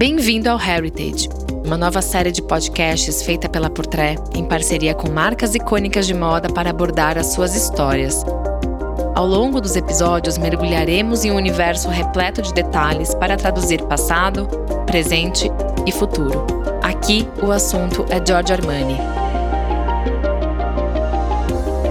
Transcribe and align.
Bem-vindo 0.00 0.48
ao 0.48 0.58
Heritage, 0.58 1.28
uma 1.62 1.76
nova 1.76 2.00
série 2.00 2.32
de 2.32 2.40
podcasts 2.40 3.22
feita 3.22 3.50
pela 3.50 3.68
Portré 3.68 4.14
em 4.34 4.42
parceria 4.42 4.94
com 4.94 5.10
marcas 5.10 5.54
icônicas 5.54 6.06
de 6.06 6.14
moda 6.14 6.48
para 6.48 6.70
abordar 6.70 7.18
as 7.18 7.26
suas 7.26 7.54
histórias. 7.54 8.24
Ao 9.14 9.26
longo 9.26 9.60
dos 9.60 9.76
episódios, 9.76 10.38
mergulharemos 10.38 11.22
em 11.22 11.30
um 11.30 11.36
universo 11.36 11.90
repleto 11.90 12.40
de 12.40 12.54
detalhes 12.54 13.14
para 13.14 13.36
traduzir 13.36 13.82
passado, 13.82 14.48
presente 14.86 15.50
e 15.86 15.92
futuro. 15.92 16.46
Aqui, 16.82 17.28
o 17.42 17.52
assunto 17.52 18.06
é 18.08 18.26
Giorgio 18.26 18.56
Armani. 18.56 18.96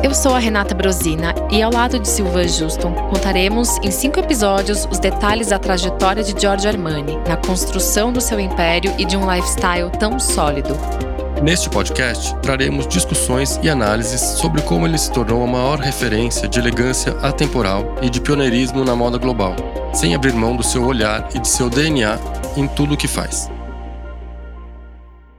Eu 0.01 0.15
sou 0.15 0.33
a 0.33 0.39
Renata 0.39 0.73
Brosina 0.73 1.35
e, 1.51 1.61
ao 1.61 1.71
lado 1.71 1.99
de 1.99 2.07
Silvan 2.07 2.47
Juston, 2.47 2.93
contaremos 3.09 3.77
em 3.79 3.91
cinco 3.91 4.19
episódios 4.19 4.87
os 4.91 4.99
detalhes 4.99 5.47
da 5.47 5.59
trajetória 5.59 6.23
de 6.23 6.39
Giorgio 6.39 6.69
Armani 6.69 7.17
na 7.27 7.35
construção 7.35 8.13
do 8.13 8.21
seu 8.21 8.39
império 8.39 8.93
e 8.97 9.05
de 9.05 9.17
um 9.17 9.31
lifestyle 9.31 9.89
tão 9.97 10.19
sólido. 10.19 10.77
Neste 11.41 11.69
podcast, 11.69 12.35
traremos 12.41 12.85
discussões 12.85 13.59
e 13.63 13.69
análises 13.69 14.19
sobre 14.19 14.61
como 14.61 14.85
ele 14.85 14.97
se 14.97 15.11
tornou 15.11 15.43
a 15.43 15.47
maior 15.47 15.79
referência 15.79 16.47
de 16.49 16.59
elegância 16.59 17.13
atemporal 17.21 17.95
e 18.01 18.09
de 18.09 18.19
pioneirismo 18.19 18.83
na 18.83 18.93
moda 18.95 19.17
global, 19.17 19.55
sem 19.93 20.13
abrir 20.13 20.33
mão 20.33 20.55
do 20.55 20.63
seu 20.63 20.83
olhar 20.83 21.29
e 21.33 21.39
de 21.39 21.47
seu 21.47 21.69
DNA 21.69 22.19
em 22.57 22.67
tudo 22.67 22.93
o 22.93 22.97
que 22.97 23.07
faz. 23.07 23.49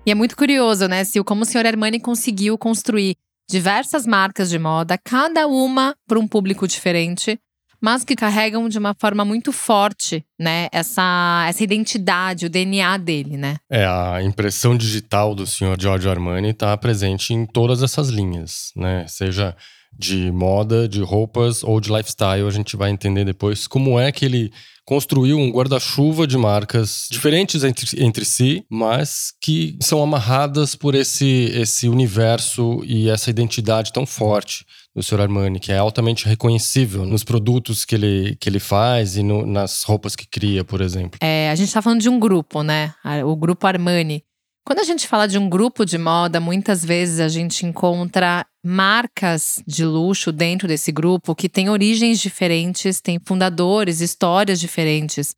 E 0.07 0.11
é 0.11 0.15
muito 0.15 0.35
curioso, 0.35 0.89
né, 0.89 1.05
Sil, 1.05 1.23
como 1.23 1.43
o 1.43 1.45
Sr. 1.45 1.67
Armani 1.67 2.01
conseguiu 2.01 2.57
construir 2.57 3.15
diversas 3.51 4.07
marcas 4.07 4.49
de 4.49 4.59
moda, 4.59 4.97
cada 4.97 5.47
uma 5.47 5.95
para 6.07 6.19
um 6.19 6.27
público 6.27 6.69
diferente, 6.69 7.39
mas 7.81 8.05
que 8.05 8.15
carregam 8.15 8.69
de 8.69 8.79
uma 8.79 8.95
forma 8.95 9.25
muito 9.25 9.53
forte, 9.53 10.25
né, 10.39 10.69
essa, 10.71 11.47
essa 11.49 11.65
identidade, 11.65 12.47
o 12.47 12.51
DNA 12.51 12.97
dele, 12.99 13.37
né? 13.37 13.57
É, 13.71 13.85
a 13.87 14.23
impressão 14.23 14.77
digital 14.77 15.35
do 15.35 15.47
senhor 15.47 15.81
Giorgio 15.81 16.11
Armani 16.11 16.51
está 16.51 16.77
presente 16.77 17.35
em 17.35 17.45
todas 17.47 17.83
essas 17.83 18.09
linhas, 18.09 18.71
né? 18.77 19.07
Seja 19.09 19.57
de 19.99 20.31
moda, 20.31 20.89
de 20.89 21.03
roupas 21.03 21.65
ou 21.65 21.81
de 21.81 21.91
lifestyle, 21.91 22.47
a 22.47 22.51
gente 22.51 22.77
vai 22.77 22.91
entender 22.91 23.25
depois 23.25 23.67
como 23.67 23.99
é 23.99 24.13
que 24.13 24.25
ele 24.25 24.53
construiu 24.91 25.39
um 25.39 25.53
guarda-chuva 25.53 26.27
de 26.27 26.37
marcas 26.37 27.07
diferentes 27.09 27.63
entre, 27.63 28.05
entre 28.05 28.25
si, 28.25 28.65
mas 28.69 29.33
que 29.41 29.79
são 29.81 30.03
amarradas 30.03 30.75
por 30.75 30.97
esse, 30.97 31.49
esse 31.55 31.89
universo 31.89 32.83
e 32.85 33.09
essa 33.09 33.31
identidade 33.31 33.93
tão 33.93 34.05
forte 34.05 34.67
do 34.93 35.01
Sr. 35.01 35.21
Armani, 35.21 35.61
que 35.61 35.71
é 35.71 35.79
altamente 35.79 36.27
reconhecível 36.27 37.07
nos 37.07 37.23
produtos 37.23 37.85
que 37.85 37.95
ele, 37.95 38.37
que 38.41 38.49
ele 38.49 38.59
faz 38.59 39.17
e 39.17 39.23
no, 39.23 39.47
nas 39.47 39.85
roupas 39.85 40.17
que 40.17 40.27
cria, 40.27 40.65
por 40.65 40.81
exemplo. 40.81 41.21
É, 41.23 41.49
a 41.51 41.55
gente 41.55 41.69
está 41.69 41.81
falando 41.81 42.01
de 42.01 42.09
um 42.09 42.19
grupo, 42.19 42.65
né? 42.65 42.93
O 43.25 43.37
grupo 43.37 43.65
Armani. 43.69 44.25
Quando 44.65 44.81
a 44.81 44.85
gente 44.85 45.09
fala 45.09 45.27
de 45.27 45.39
um 45.39 45.49
grupo 45.49 45.85
de 45.85 45.99
moda, 45.99 46.39
muitas 46.39 46.85
vezes 46.85 47.19
a 47.19 47.29
gente 47.29 47.67
encontra 47.67 48.47
marcas 48.65 49.63
de 49.67 49.85
luxo 49.85 50.31
dentro 50.31 50.69
desse 50.69 50.93
grupo 50.93 51.35
que 51.35 51.49
têm 51.49 51.69
origens 51.71 52.21
diferentes, 52.21 53.01
têm 53.01 53.19
fundadores, 53.25 54.01
histórias 54.01 54.61
diferentes. 54.61 55.35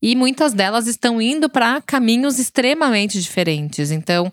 E 0.00 0.14
muitas 0.14 0.52
delas 0.52 0.86
estão 0.86 1.20
indo 1.20 1.48
para 1.48 1.80
caminhos 1.82 2.38
extremamente 2.38 3.20
diferentes. 3.20 3.90
Então, 3.90 4.30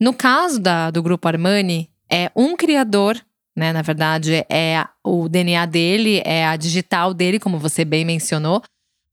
no 0.00 0.12
caso 0.12 0.58
da, 0.58 0.90
do 0.90 1.02
grupo 1.02 1.28
Armani, 1.28 1.88
é 2.10 2.32
um 2.34 2.56
criador, 2.56 3.20
né? 3.56 3.72
Na 3.72 3.82
verdade, 3.82 4.44
é 4.50 4.84
o 5.04 5.28
DNA 5.28 5.66
dele, 5.66 6.20
é 6.24 6.44
a 6.46 6.56
digital 6.56 7.14
dele, 7.14 7.38
como 7.38 7.58
você 7.58 7.84
bem 7.84 8.04
mencionou, 8.04 8.60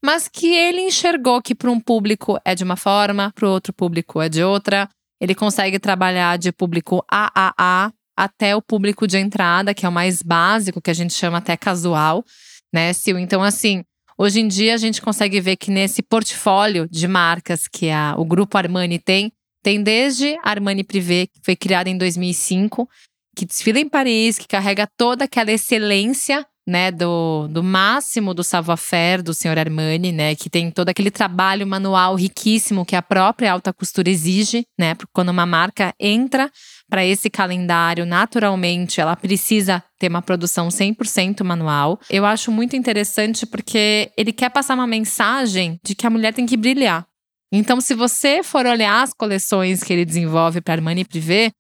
mas 0.04 0.28
que 0.28 0.48
ele 0.48 0.82
enxergou 0.82 1.42
que 1.42 1.54
para 1.54 1.70
um 1.70 1.80
público 1.80 2.40
é 2.44 2.56
de 2.56 2.64
uma 2.64 2.76
forma, 2.76 3.32
para 3.36 3.48
o 3.48 3.52
outro 3.52 3.72
público 3.72 4.22
é 4.22 4.28
de 4.28 4.44
outra. 4.44 4.90
Ele 5.20 5.36
consegue 5.36 5.78
trabalhar 5.78 6.38
de 6.38 6.52
público 6.52 7.06
AAA 7.10 7.94
até 8.18 8.56
o 8.56 8.62
público 8.62 9.06
de 9.06 9.18
entrada, 9.18 9.74
que 9.74 9.86
é 9.86 9.90
o 9.90 9.92
mais 9.92 10.22
básico, 10.22 10.82
que 10.82 10.90
a 10.90 10.94
gente 10.94 11.14
chama 11.14 11.38
até 11.38 11.56
casual, 11.56 12.26
né, 12.74 12.92
Sil? 12.98 13.18
Então, 13.20 13.44
assim, 13.44 13.84
hoje 14.18 14.40
em 14.40 14.48
dia 14.48 14.74
a 14.74 14.78
gente 14.78 15.02
consegue 15.02 15.40
ver 15.40 15.56
que 15.56 15.70
nesse 15.70 16.02
portfólio 16.02 16.88
de 16.90 17.08
marcas 17.08 17.68
que 17.68 17.90
a, 17.90 18.16
o 18.18 18.26
Grupo 18.26 18.58
Armani 18.58 18.98
tem, 18.98 19.32
tem 19.64 19.82
desde 19.82 20.38
Armani 20.44 20.84
Privé, 20.84 21.28
que 21.28 21.40
foi 21.44 21.56
criada 21.56 21.90
em 21.90 21.98
2005, 21.98 22.90
que 23.36 23.46
desfila 23.46 23.80
em 23.80 23.88
Paris, 23.88 24.38
que 24.38 24.48
carrega 24.48 24.88
toda 24.98 25.26
aquela 25.26 25.52
excelência 25.52 26.46
né, 26.68 26.92
do, 26.92 27.48
do 27.48 27.64
máximo 27.64 28.34
do 28.34 28.44
savoir-faire 28.44 29.22
do 29.22 29.34
senhor 29.34 29.58
Armani, 29.58 30.12
né, 30.12 30.36
que 30.36 30.50
tem 30.50 30.70
todo 30.70 30.90
aquele 30.90 31.10
trabalho 31.10 31.66
manual 31.66 32.16
riquíssimo 32.16 32.86
que 32.86 32.96
a 32.96 33.02
própria 33.02 33.52
alta 33.52 33.74
costura 33.74 34.10
exige, 34.10 34.66
né, 34.80 34.94
porque 34.96 35.12
quando 35.14 35.30
uma 35.30 35.46
marca 35.46 35.94
entra 36.00 36.52
para 36.90 37.06
esse 37.06 37.30
calendário, 37.30 38.06
naturalmente, 38.06 39.00
ela 39.00 39.16
precisa 39.16 39.82
ter 39.98 40.10
uma 40.10 40.22
produção 40.22 40.68
100% 40.68 41.44
manual. 41.44 42.00
Eu 42.10 42.26
acho 42.26 42.52
muito 42.52 42.76
interessante 42.76 43.46
porque 43.46 44.12
ele 44.18 44.34
quer 44.34 44.50
passar 44.50 44.76
uma 44.76 44.88
mensagem 44.88 45.80
de 45.84 45.96
que 45.96 46.06
a 46.06 46.10
mulher 46.10 46.34
tem 46.34 46.46
que 46.46 46.58
brilhar. 46.58 47.06
Então, 47.52 47.82
se 47.82 47.94
você 47.94 48.44
for 48.44 48.66
olhar 48.66 49.04
as 49.04 49.14
coleções 49.14 49.84
que 49.84 49.92
ele 49.92 50.06
desenvolve 50.06 50.62
para 50.62 50.76
Armani 50.76 51.04
Privé, 51.04 51.52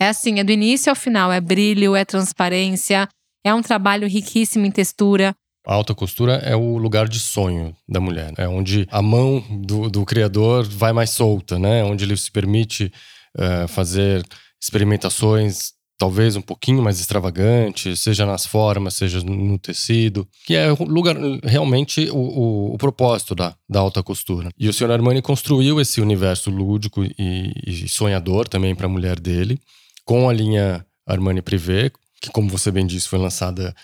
é 0.00 0.08
assim, 0.08 0.38
é 0.38 0.44
do 0.44 0.52
início 0.52 0.90
ao 0.90 0.96
final, 0.96 1.30
é 1.30 1.40
brilho, 1.40 1.94
é 1.94 2.04
transparência, 2.04 3.08
é 3.44 3.54
um 3.54 3.62
trabalho 3.62 4.08
riquíssimo 4.08 4.64
em 4.64 4.70
textura. 4.70 5.34
A 5.66 5.74
alta 5.74 5.94
costura 5.94 6.34
é 6.36 6.56
o 6.56 6.76
lugar 6.76 7.08
de 7.08 7.18
sonho 7.18 7.74
da 7.88 8.00
mulher, 8.00 8.32
é 8.36 8.48
onde 8.48 8.86
a 8.90 9.00
mão 9.00 9.42
do, 9.62 9.88
do 9.88 10.04
criador 10.04 10.66
vai 10.66 10.92
mais 10.92 11.10
solta, 11.10 11.58
né? 11.58 11.82
Onde 11.84 12.04
ele 12.04 12.16
se 12.16 12.30
permite 12.30 12.92
uh, 13.36 13.68
fazer 13.68 14.22
experimentações 14.60 15.72
talvez 15.98 16.36
um 16.36 16.42
pouquinho 16.42 16.82
mais 16.82 17.00
extravagantes, 17.00 18.00
seja 18.00 18.26
nas 18.26 18.44
formas, 18.44 18.94
seja 18.94 19.20
no 19.22 19.58
tecido, 19.58 20.26
que 20.44 20.54
é 20.54 20.68
lugar 20.70 21.16
realmente 21.42 22.10
o, 22.10 22.16
o, 22.16 22.74
o, 22.74 22.78
propósito 22.78 23.34
da, 23.34 23.54
da 23.68 23.80
alta 23.80 24.02
costura. 24.02 24.50
E 24.58 24.68
o 24.68 24.72
Sr. 24.72 24.90
Armani 24.90 25.22
construiu 25.22 25.80
esse 25.80 26.00
universo 26.00 26.50
lúdico 26.50 27.04
e, 27.04 27.52
e 27.66 27.88
sonhador 27.88 28.48
também 28.48 28.74
para 28.74 28.86
a 28.86 28.90
mulher 28.90 29.20
dele, 29.20 29.58
com 30.04 30.28
a 30.28 30.32
linha 30.32 30.84
Armani 31.06 31.40
Privé, 31.40 31.90
que 32.20 32.30
como 32.30 32.48
você 32.48 32.70
bem 32.70 32.86
disse 32.86 33.08
foi 33.08 33.18
lançada 33.18 33.74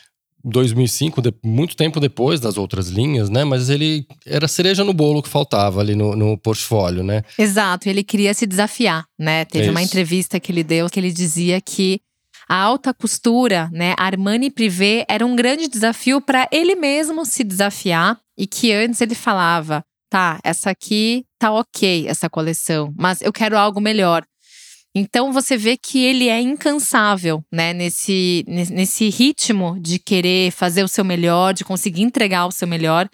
2005, 0.45 1.21
de, 1.21 1.35
muito 1.45 1.77
tempo 1.77 2.01
depois 2.01 2.41
das 2.41 2.57
outras 2.57 2.89
linhas, 2.89 3.29
né? 3.29 3.45
Mas 3.45 3.69
ele 3.69 4.07
era 4.27 4.49
cereja 4.49 4.83
no 4.85 4.95
bolo 4.95 5.23
que 5.23 5.29
faltava 5.29 5.81
ali 5.81 5.95
no, 5.95 6.17
no 6.17 6.39
portfólio, 6.39 7.03
né? 7.03 7.23
Exato, 7.39 7.89
ele 7.89 8.03
queria 8.03 8.33
se 8.33 8.47
desafiar, 8.47 9.05
né? 9.19 9.45
Teve 9.45 9.69
é 9.69 9.71
uma 9.71 9.83
entrevista 9.83 10.41
que 10.41 10.51
ele 10.51 10.65
deu 10.65 10.89
que 10.89 10.99
ele 10.99 11.13
dizia 11.13 11.61
que 11.61 12.01
a 12.49 12.57
alta 12.57 12.93
costura, 12.93 13.71
né, 13.73 13.95
Armani 13.97 14.51
Privé, 14.51 15.05
era 15.09 15.25
um 15.25 15.37
grande 15.37 15.69
desafio 15.69 16.21
para 16.21 16.49
ele 16.51 16.75
mesmo 16.75 17.25
se 17.25 17.45
desafiar 17.45 18.19
e 18.37 18.45
que 18.45 18.73
antes 18.73 19.01
ele 19.01 19.15
falava, 19.15 19.85
tá, 20.11 20.41
essa 20.43 20.71
aqui 20.71 21.25
tá 21.39 21.53
ok, 21.53 22.09
essa 22.09 22.29
coleção, 22.29 22.93
mas 22.99 23.23
eu 23.23 23.33
quero 23.33 23.57
algo 23.57 23.81
melhor. 23.81 24.25
Então 24.95 25.33
você 25.33 25.57
vê 25.57 25.77
que 25.77 26.05
ele 26.05 26.29
é 26.29 26.41
incansável, 26.41 27.45
né, 27.53 27.73
nesse, 27.73 28.45
nesse 28.49 29.09
ritmo 29.09 29.79
de 29.81 29.99
querer 29.99 30.51
fazer 30.51 30.83
o 30.83 30.89
seu 30.89 31.05
melhor, 31.05 31.55
de 31.55 31.65
conseguir 31.65 32.03
entregar 32.03 32.47
o 32.47 32.53
seu 32.53 32.67
melhor. 32.67 33.09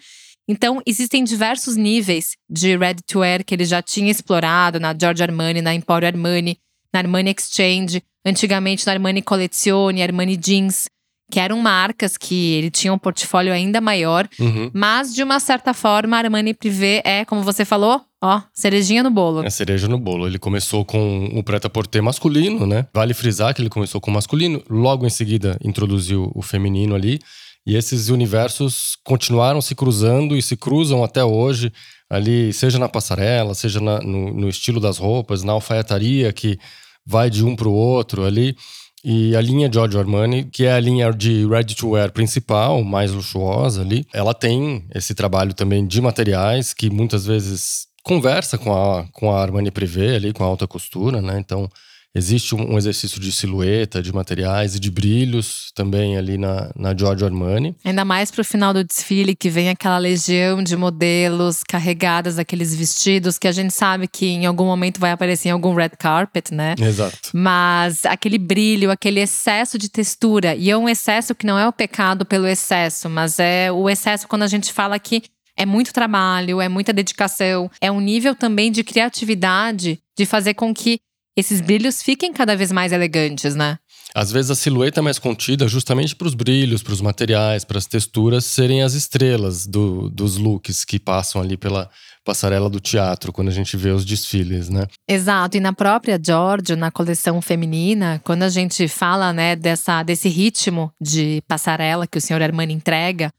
Então, 0.49 0.81
existem 0.85 1.23
diversos 1.23 1.75
níveis 1.75 2.35
de 2.49 2.77
ready 2.77 3.03
to 3.03 3.19
wear 3.19 3.43
que 3.43 3.53
ele 3.53 3.65
já 3.65 3.81
tinha 3.81 4.09
explorado 4.09 4.79
na 4.79 4.95
Giorgio 4.97 5.23
Armani, 5.23 5.61
na 5.61 5.75
Emporio 5.75 6.07
Armani, 6.07 6.57
na 6.93 7.01
Armani 7.01 7.35
Exchange, 7.37 8.01
antigamente 8.25 8.85
na 8.85 8.93
Armani 8.93 9.21
Collezione, 9.21 10.01
Armani 10.01 10.37
Jeans 10.37 10.87
que 11.29 11.39
eram 11.39 11.59
marcas 11.59 12.15
que 12.15 12.53
ele 12.53 12.71
tinha 12.71 12.93
um 12.93 12.97
portfólio 12.97 13.51
ainda 13.51 13.81
maior, 13.81 14.27
uhum. 14.39 14.71
mas 14.73 15.13
de 15.13 15.21
uma 15.21 15.39
certa 15.39 15.73
forma 15.73 16.15
a 16.15 16.19
Armani 16.19 16.53
Privé 16.53 17.01
é, 17.03 17.25
como 17.25 17.41
você 17.43 17.65
falou, 17.65 18.01
ó, 18.21 18.41
cerejinha 18.53 19.03
no 19.03 19.11
bolo. 19.11 19.43
É 19.43 19.49
cereja 19.49 19.87
no 19.87 19.97
bolo. 19.97 20.27
Ele 20.27 20.39
começou 20.39 20.83
com 20.83 21.25
o 21.33 21.43
prêt-à-porter 21.43 22.01
masculino, 22.01 22.65
né? 22.65 22.87
Vale 22.93 23.13
frisar 23.13 23.53
que 23.53 23.61
ele 23.61 23.69
começou 23.69 24.01
com 24.01 24.11
o 24.11 24.13
masculino, 24.13 24.63
logo 24.69 25.05
em 25.05 25.09
seguida 25.09 25.57
introduziu 25.63 26.31
o 26.35 26.41
feminino 26.41 26.95
ali, 26.95 27.19
e 27.65 27.75
esses 27.75 28.07
universos 28.09 28.97
continuaram 29.03 29.61
se 29.61 29.75
cruzando 29.75 30.37
e 30.37 30.41
se 30.41 30.55
cruzam 30.55 31.03
até 31.03 31.23
hoje, 31.23 31.71
ali, 32.09 32.53
seja 32.53 32.79
na 32.79 32.87
passarela, 32.87 33.53
seja 33.53 33.81
na, 33.81 33.99
no, 33.99 34.33
no 34.33 34.47
estilo 34.47 34.79
das 34.79 34.97
roupas, 34.97 35.43
na 35.43 35.51
alfaiataria 35.51 36.31
que 36.31 36.57
vai 37.05 37.29
de 37.29 37.43
um 37.43 37.55
para 37.55 37.67
o 37.67 37.73
outro 37.73 38.23
ali. 38.23 38.55
E 39.03 39.35
a 39.35 39.41
linha 39.41 39.69
Giorgio 39.71 39.99
Armani, 39.99 40.45
que 40.45 40.65
é 40.65 40.73
a 40.73 40.79
linha 40.79 41.11
de 41.11 41.45
ready 41.45 41.75
to 41.75 41.89
wear 41.89 42.11
principal, 42.11 42.83
mais 42.83 43.11
luxuosa 43.11 43.81
ali, 43.81 44.05
ela 44.13 44.33
tem 44.33 44.85
esse 44.93 45.13
trabalho 45.13 45.53
também 45.53 45.85
de 45.85 46.01
materiais 46.01 46.73
que 46.73 46.89
muitas 46.89 47.25
vezes 47.25 47.87
conversa 48.07 48.57
com 48.57 48.73
a, 48.73 49.05
com 49.11 49.29
a 49.29 49.41
Armani 49.41 49.69
Privé 49.69 50.15
ali, 50.15 50.31
com 50.31 50.43
a 50.43 50.47
alta 50.47 50.65
costura, 50.65 51.21
né? 51.21 51.37
Então, 51.37 51.69
Existe 52.17 52.55
um 52.55 52.75
exercício 52.79 53.19
de 53.19 53.31
silhueta, 53.31 54.01
de 54.01 54.11
materiais 54.11 54.73
e 54.73 54.79
de 54.79 54.89
brilhos 54.89 55.71
também 55.75 56.17
ali 56.17 56.35
na, 56.35 56.71
na 56.75 56.97
Giorgio 56.97 57.27
Armani. 57.27 57.75
Ainda 57.85 58.03
mais 58.03 58.31
para 58.31 58.41
o 58.41 58.43
final 58.43 58.73
do 58.73 58.83
desfile, 58.83 59.35
que 59.35 59.51
vem 59.51 59.69
aquela 59.69 59.99
legião 59.99 60.63
de 60.63 60.75
modelos 60.75 61.61
carregadas 61.63 62.39
aqueles 62.39 62.73
vestidos 62.73 63.37
que 63.37 63.47
a 63.47 63.51
gente 63.51 63.71
sabe 63.71 64.07
que 64.07 64.25
em 64.25 64.47
algum 64.47 64.65
momento 64.65 64.99
vai 64.99 65.11
aparecer 65.11 65.49
em 65.49 65.51
algum 65.51 65.75
red 65.75 65.89
carpet, 65.89 66.51
né? 66.51 66.73
Exato. 66.79 67.29
Mas 67.35 68.03
aquele 68.03 68.39
brilho, 68.39 68.89
aquele 68.89 69.19
excesso 69.19 69.77
de 69.77 69.87
textura. 69.87 70.55
E 70.55 70.71
é 70.71 70.77
um 70.77 70.89
excesso 70.89 71.35
que 71.35 71.45
não 71.45 71.59
é 71.59 71.67
o 71.67 71.73
pecado 71.73 72.25
pelo 72.25 72.47
excesso, 72.47 73.07
mas 73.07 73.37
é 73.37 73.71
o 73.71 73.87
excesso 73.87 74.27
quando 74.27 74.41
a 74.41 74.47
gente 74.47 74.73
fala 74.73 74.97
que 74.97 75.21
é 75.57 75.65
muito 75.65 75.91
trabalho, 75.91 76.61
é 76.61 76.69
muita 76.69 76.93
dedicação, 76.93 77.69
é 77.81 77.91
um 77.91 77.99
nível 77.99 78.35
também 78.35 78.71
de 78.71 78.83
criatividade 78.83 79.99
de 80.17 80.25
fazer 80.25 80.53
com 80.53 80.73
que 80.73 80.99
esses 81.35 81.61
brilhos 81.61 82.01
fiquem 82.01 82.31
cada 82.31 82.55
vez 82.55 82.71
mais 82.71 82.91
elegantes, 82.91 83.55
né? 83.55 83.77
Às 84.15 84.31
vezes 84.31 84.49
a 84.49 84.55
silhueta 84.55 84.99
é 84.99 85.03
mais 85.03 85.19
contida 85.19 85.67
justamente 85.67 86.15
para 86.15 86.27
os 86.27 86.33
brilhos, 86.33 86.81
para 86.81 86.93
os 86.93 87.01
materiais, 87.01 87.63
para 87.63 87.77
as 87.77 87.85
texturas 87.85 88.45
serem 88.45 88.81
as 88.81 88.93
estrelas 88.93 89.67
do, 89.67 90.09
dos 90.09 90.37
looks 90.37 90.83
que 90.83 90.97
passam 90.97 91.41
ali 91.41 91.57
pela 91.57 91.89
passarela 92.25 92.69
do 92.69 92.79
teatro 92.79 93.31
quando 93.31 93.49
a 93.49 93.53
gente 93.53 93.77
vê 93.77 93.91
os 93.91 94.03
desfiles, 94.03 94.69
né? 94.69 94.87
Exato. 95.07 95.57
E 95.57 95.59
na 95.59 95.71
própria 95.71 96.19
Giorgio, 96.21 96.75
na 96.75 96.89
coleção 96.89 97.41
feminina, 97.41 98.19
quando 98.23 98.43
a 98.43 98.49
gente 98.49 98.87
fala, 98.87 99.31
né, 99.31 99.55
dessa 99.55 100.01
desse 100.03 100.27
ritmo 100.29 100.91
de 100.99 101.41
passarela 101.47 102.07
que 102.07 102.17
o 102.17 102.21
senhor 102.21 102.41
Armani 102.41 102.73
entrega, 102.73 103.31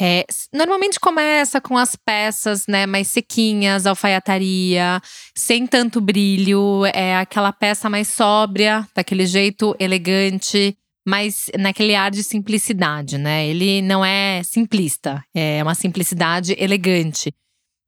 é, 0.00 0.24
normalmente 0.52 0.98
começa 0.98 1.60
com 1.60 1.76
as 1.76 1.94
peças 1.94 2.66
né, 2.66 2.86
mais 2.86 3.08
sequinhas, 3.08 3.86
alfaiataria, 3.86 5.00
sem 5.36 5.66
tanto 5.66 6.00
brilho, 6.00 6.84
é 6.86 7.16
aquela 7.16 7.52
peça 7.52 7.88
mais 7.88 8.08
sóbria, 8.08 8.86
daquele 8.94 9.26
jeito 9.26 9.76
elegante, 9.78 10.76
mas 11.06 11.50
naquele 11.58 11.94
ar 11.94 12.10
de 12.10 12.22
simplicidade, 12.22 13.18
né? 13.18 13.46
Ele 13.46 13.82
não 13.82 14.04
é 14.04 14.42
simplista, 14.42 15.22
é 15.34 15.62
uma 15.62 15.74
simplicidade 15.74 16.54
elegante. 16.58 17.32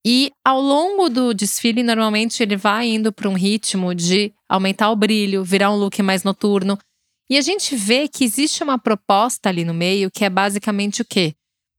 E 0.07 0.31
ao 0.45 0.61
longo 0.61 1.09
do 1.09 1.33
desfile, 1.33 1.83
normalmente 1.83 2.43
ele 2.43 2.57
vai 2.57 2.89
indo 2.89 3.13
para 3.13 3.29
um 3.29 3.35
ritmo 3.35 3.95
de 3.95 4.33
aumentar 4.49 4.91
o 4.91 4.97
brilho, 4.97 5.43
virar 5.43 5.71
um 5.71 5.77
look 5.77 6.03
mais 6.03 6.23
noturno. 6.25 6.79
E 7.31 7.39
a 7.39 7.41
gente 7.41 7.75
vê 7.75 8.07
que 8.07 8.23
existe 8.23 8.63
uma 8.63 8.79
proposta 8.79 9.49
ali 9.49 9.65
no 9.65 9.73
meio 9.73 10.11
que 10.11 10.25
é 10.25 10.29
basicamente 10.29 11.01
o 11.01 11.05
quê? 11.05 11.35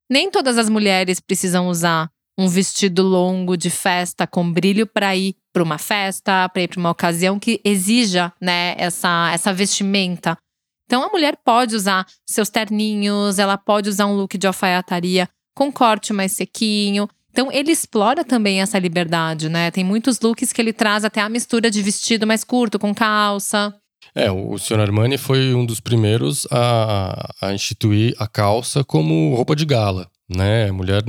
Nem 0.10 0.30
todas 0.30 0.58
as 0.58 0.70
mulheres 0.70 1.20
precisam 1.20 1.68
usar 1.68 2.10
um 2.38 2.48
vestido 2.48 3.02
longo 3.02 3.56
de 3.56 3.70
festa 3.70 4.28
com 4.28 4.52
brilho 4.52 4.86
para 4.86 5.16
ir 5.16 5.36
para 5.54 5.64
uma 5.64 5.78
festa, 5.78 6.50
para 6.50 6.64
ir 6.64 6.68
para 6.68 6.80
uma 6.80 6.92
ocasião 6.92 7.40
que 7.40 7.62
exija, 7.64 8.32
né, 8.42 8.76
essa 8.78 9.32
essa 9.34 9.54
vestimenta. 9.54 10.38
Então 10.86 11.02
a 11.02 11.10
mulher 11.10 11.38
pode 11.44 11.76
usar 11.76 12.06
seus 12.26 12.50
terninhos, 12.50 13.40
ela 13.40 13.58
pode 13.58 13.90
usar 13.90 14.06
um 14.06 14.16
look 14.16 14.38
de 14.38 14.46
alfaiataria 14.46 15.28
com 15.56 15.72
corte 15.72 16.14
mais 16.14 16.34
sequinho. 16.34 17.08
Então 17.32 17.52
ele 17.52 17.72
explora 17.72 18.24
também 18.24 18.62
essa 18.62 18.78
liberdade, 18.78 19.50
né? 19.50 19.72
Tem 19.72 19.84
muitos 19.84 20.20
looks 20.20 20.54
que 20.54 20.62
ele 20.62 20.74
traz 20.74 21.04
até 21.04 21.22
a 21.22 21.30
mistura 21.30 21.72
de 21.72 21.82
vestido 21.82 22.28
mais 22.28 22.44
curto 22.44 22.78
com 22.78 22.94
calça. 22.94 23.74
É, 24.18 24.32
o 24.32 24.58
Sr. 24.58 24.80
Armani 24.80 25.18
foi 25.18 25.54
um 25.54 25.66
dos 25.66 25.82
primeiros 25.82 26.48
a, 26.50 27.34
a 27.42 27.54
instituir 27.54 28.16
a 28.18 28.26
calça 28.26 28.82
como 28.82 29.36
roupa 29.36 29.54
de 29.54 29.66
gala, 29.66 30.10
né? 30.30 30.70
A 30.70 30.74
mulher 30.74 31.04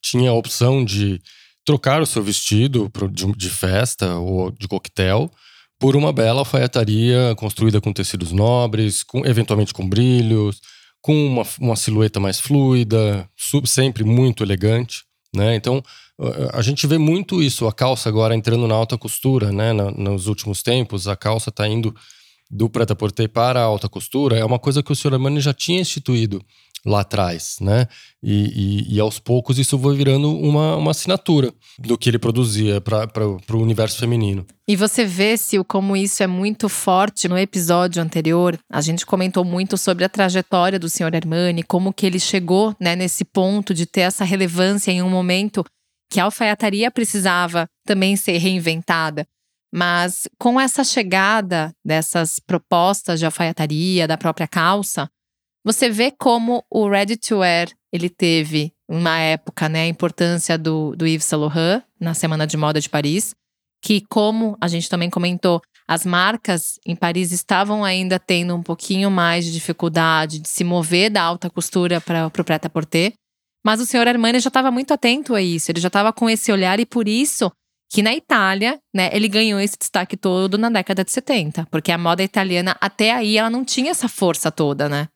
tinha 0.00 0.30
a 0.30 0.34
opção 0.34 0.82
de 0.82 1.20
trocar 1.66 2.00
o 2.00 2.06
seu 2.06 2.22
vestido 2.22 2.90
de, 3.36 3.50
festa 3.50 4.16
ou 4.16 4.50
de 4.50 4.66
coquetel 4.66 5.30
por 5.78 5.96
uma 5.96 6.14
bela 6.14 6.40
alfaiataria 6.40 7.34
construída 7.36 7.78
com 7.78 7.92
tecidos 7.92 8.32
nobres, 8.32 9.02
com, 9.02 9.26
eventualmente 9.26 9.74
com 9.74 9.86
brilhos, 9.86 10.62
com 11.02 11.26
uma, 11.26 11.42
uma 11.60 11.76
silhueta 11.76 12.18
mais 12.18 12.40
fluida, 12.40 13.28
sub, 13.36 13.68
sempre 13.68 14.02
muito 14.02 14.42
elegante, 14.42 15.04
né? 15.34 15.54
Então 15.54 15.82
a 16.54 16.62
gente 16.62 16.86
vê 16.86 16.96
muito 16.96 17.42
isso, 17.42 17.66
a 17.66 17.72
calça 17.72 18.08
agora 18.08 18.34
entrando 18.34 18.66
na 18.66 18.74
alta 18.74 18.96
costura, 18.96 19.52
né? 19.52 19.74
Na, 19.74 19.90
nos 19.90 20.26
últimos 20.26 20.62
tempos, 20.62 21.06
a 21.06 21.14
calça 21.14 21.50
está 21.50 21.68
indo 21.68 21.94
do 22.50 22.68
prêt-à-porter 22.68 23.28
para 23.28 23.60
a 23.60 23.64
alta 23.64 23.88
costura 23.88 24.36
é 24.36 24.44
uma 24.44 24.58
coisa 24.58 24.82
que 24.82 24.92
o 24.92 24.96
Sr. 24.96 25.14
Armani 25.14 25.40
já 25.40 25.52
tinha 25.52 25.80
instituído 25.80 26.40
lá 26.86 27.00
atrás, 27.00 27.56
né? 27.60 27.88
E, 28.22 28.86
e, 28.88 28.94
e, 28.94 29.00
aos 29.00 29.18
poucos 29.18 29.58
isso 29.58 29.78
foi 29.78 29.96
virando 29.96 30.30
uma, 30.30 30.76
uma 30.76 30.92
assinatura 30.92 31.52
do 31.78 31.98
que 31.98 32.08
ele 32.08 32.18
produzia 32.18 32.80
para 32.80 33.26
o 33.26 33.60
universo 33.60 33.98
feminino. 33.98 34.46
E 34.68 34.76
você 34.76 35.04
vê, 35.04 35.36
Sil, 35.36 35.64
como 35.64 35.96
isso 35.96 36.22
é 36.22 36.26
muito 36.26 36.68
forte 36.68 37.28
no 37.28 37.36
episódio 37.36 38.00
anterior. 38.00 38.56
A 38.70 38.80
gente 38.80 39.04
comentou 39.04 39.44
muito 39.44 39.76
sobre 39.76 40.04
a 40.04 40.08
trajetória 40.08 40.78
do 40.78 40.88
Sr. 40.88 41.16
Armani, 41.16 41.62
como 41.62 41.92
que 41.92 42.06
ele 42.06 42.20
chegou 42.20 42.74
né, 42.80 42.94
nesse 42.94 43.24
ponto 43.24 43.74
de 43.74 43.84
ter 43.84 44.02
essa 44.02 44.24
relevância 44.24 44.92
em 44.92 45.02
um 45.02 45.10
momento 45.10 45.64
que 46.10 46.20
a 46.20 46.24
alfaiataria 46.24 46.90
precisava 46.90 47.66
também 47.84 48.16
ser 48.16 48.38
reinventada. 48.38 49.26
Mas 49.72 50.28
com 50.38 50.60
essa 50.60 50.84
chegada 50.84 51.72
dessas 51.84 52.38
propostas 52.38 53.18
de 53.18 53.26
alfaiataria, 53.26 54.06
da 54.06 54.16
própria 54.16 54.46
calça, 54.46 55.08
você 55.64 55.90
vê 55.90 56.10
como 56.10 56.64
o 56.70 56.88
ready 56.88 57.16
to 57.16 57.38
wear 57.38 57.68
ele 57.92 58.08
teve 58.08 58.72
uma 58.88 59.18
época, 59.18 59.68
né, 59.68 59.82
a 59.82 59.88
importância 59.88 60.56
do, 60.56 60.94
do 60.94 61.06
Yves 61.06 61.24
Saint 61.24 61.40
Laurent 61.40 61.82
na 61.98 62.14
Semana 62.14 62.46
de 62.46 62.56
Moda 62.56 62.80
de 62.80 62.88
Paris, 62.88 63.34
que 63.82 64.02
como 64.08 64.56
a 64.60 64.68
gente 64.68 64.88
também 64.88 65.10
comentou, 65.10 65.60
as 65.88 66.04
marcas 66.04 66.78
em 66.86 66.94
Paris 66.94 67.32
estavam 67.32 67.84
ainda 67.84 68.18
tendo 68.18 68.54
um 68.54 68.62
pouquinho 68.62 69.10
mais 69.10 69.44
de 69.44 69.52
dificuldade 69.52 70.40
de 70.40 70.48
se 70.48 70.64
mover 70.64 71.10
da 71.10 71.22
alta 71.22 71.48
costura 71.48 72.00
para 72.00 72.26
o 72.26 72.30
prêt-à-porter, 72.30 73.12
mas 73.64 73.80
o 73.80 73.86
senhor 73.86 74.06
Armani 74.06 74.38
já 74.40 74.48
estava 74.48 74.70
muito 74.70 74.92
atento 74.92 75.34
a 75.34 75.42
isso, 75.42 75.70
ele 75.70 75.80
já 75.80 75.88
estava 75.88 76.12
com 76.12 76.28
esse 76.28 76.52
olhar 76.52 76.78
e 76.78 76.86
por 76.86 77.08
isso 77.08 77.50
que 77.88 78.02
na 78.02 78.14
Itália, 78.14 78.78
né, 78.94 79.10
ele 79.12 79.28
ganhou 79.28 79.60
esse 79.60 79.76
destaque 79.78 80.16
todo 80.16 80.58
na 80.58 80.68
década 80.68 81.04
de 81.04 81.12
70, 81.12 81.66
porque 81.70 81.92
a 81.92 81.98
moda 81.98 82.22
italiana 82.22 82.76
até 82.80 83.12
aí 83.12 83.36
ela 83.36 83.50
não 83.50 83.64
tinha 83.64 83.90
essa 83.90 84.08
força 84.08 84.50
toda, 84.50 84.88
né? 84.88 85.08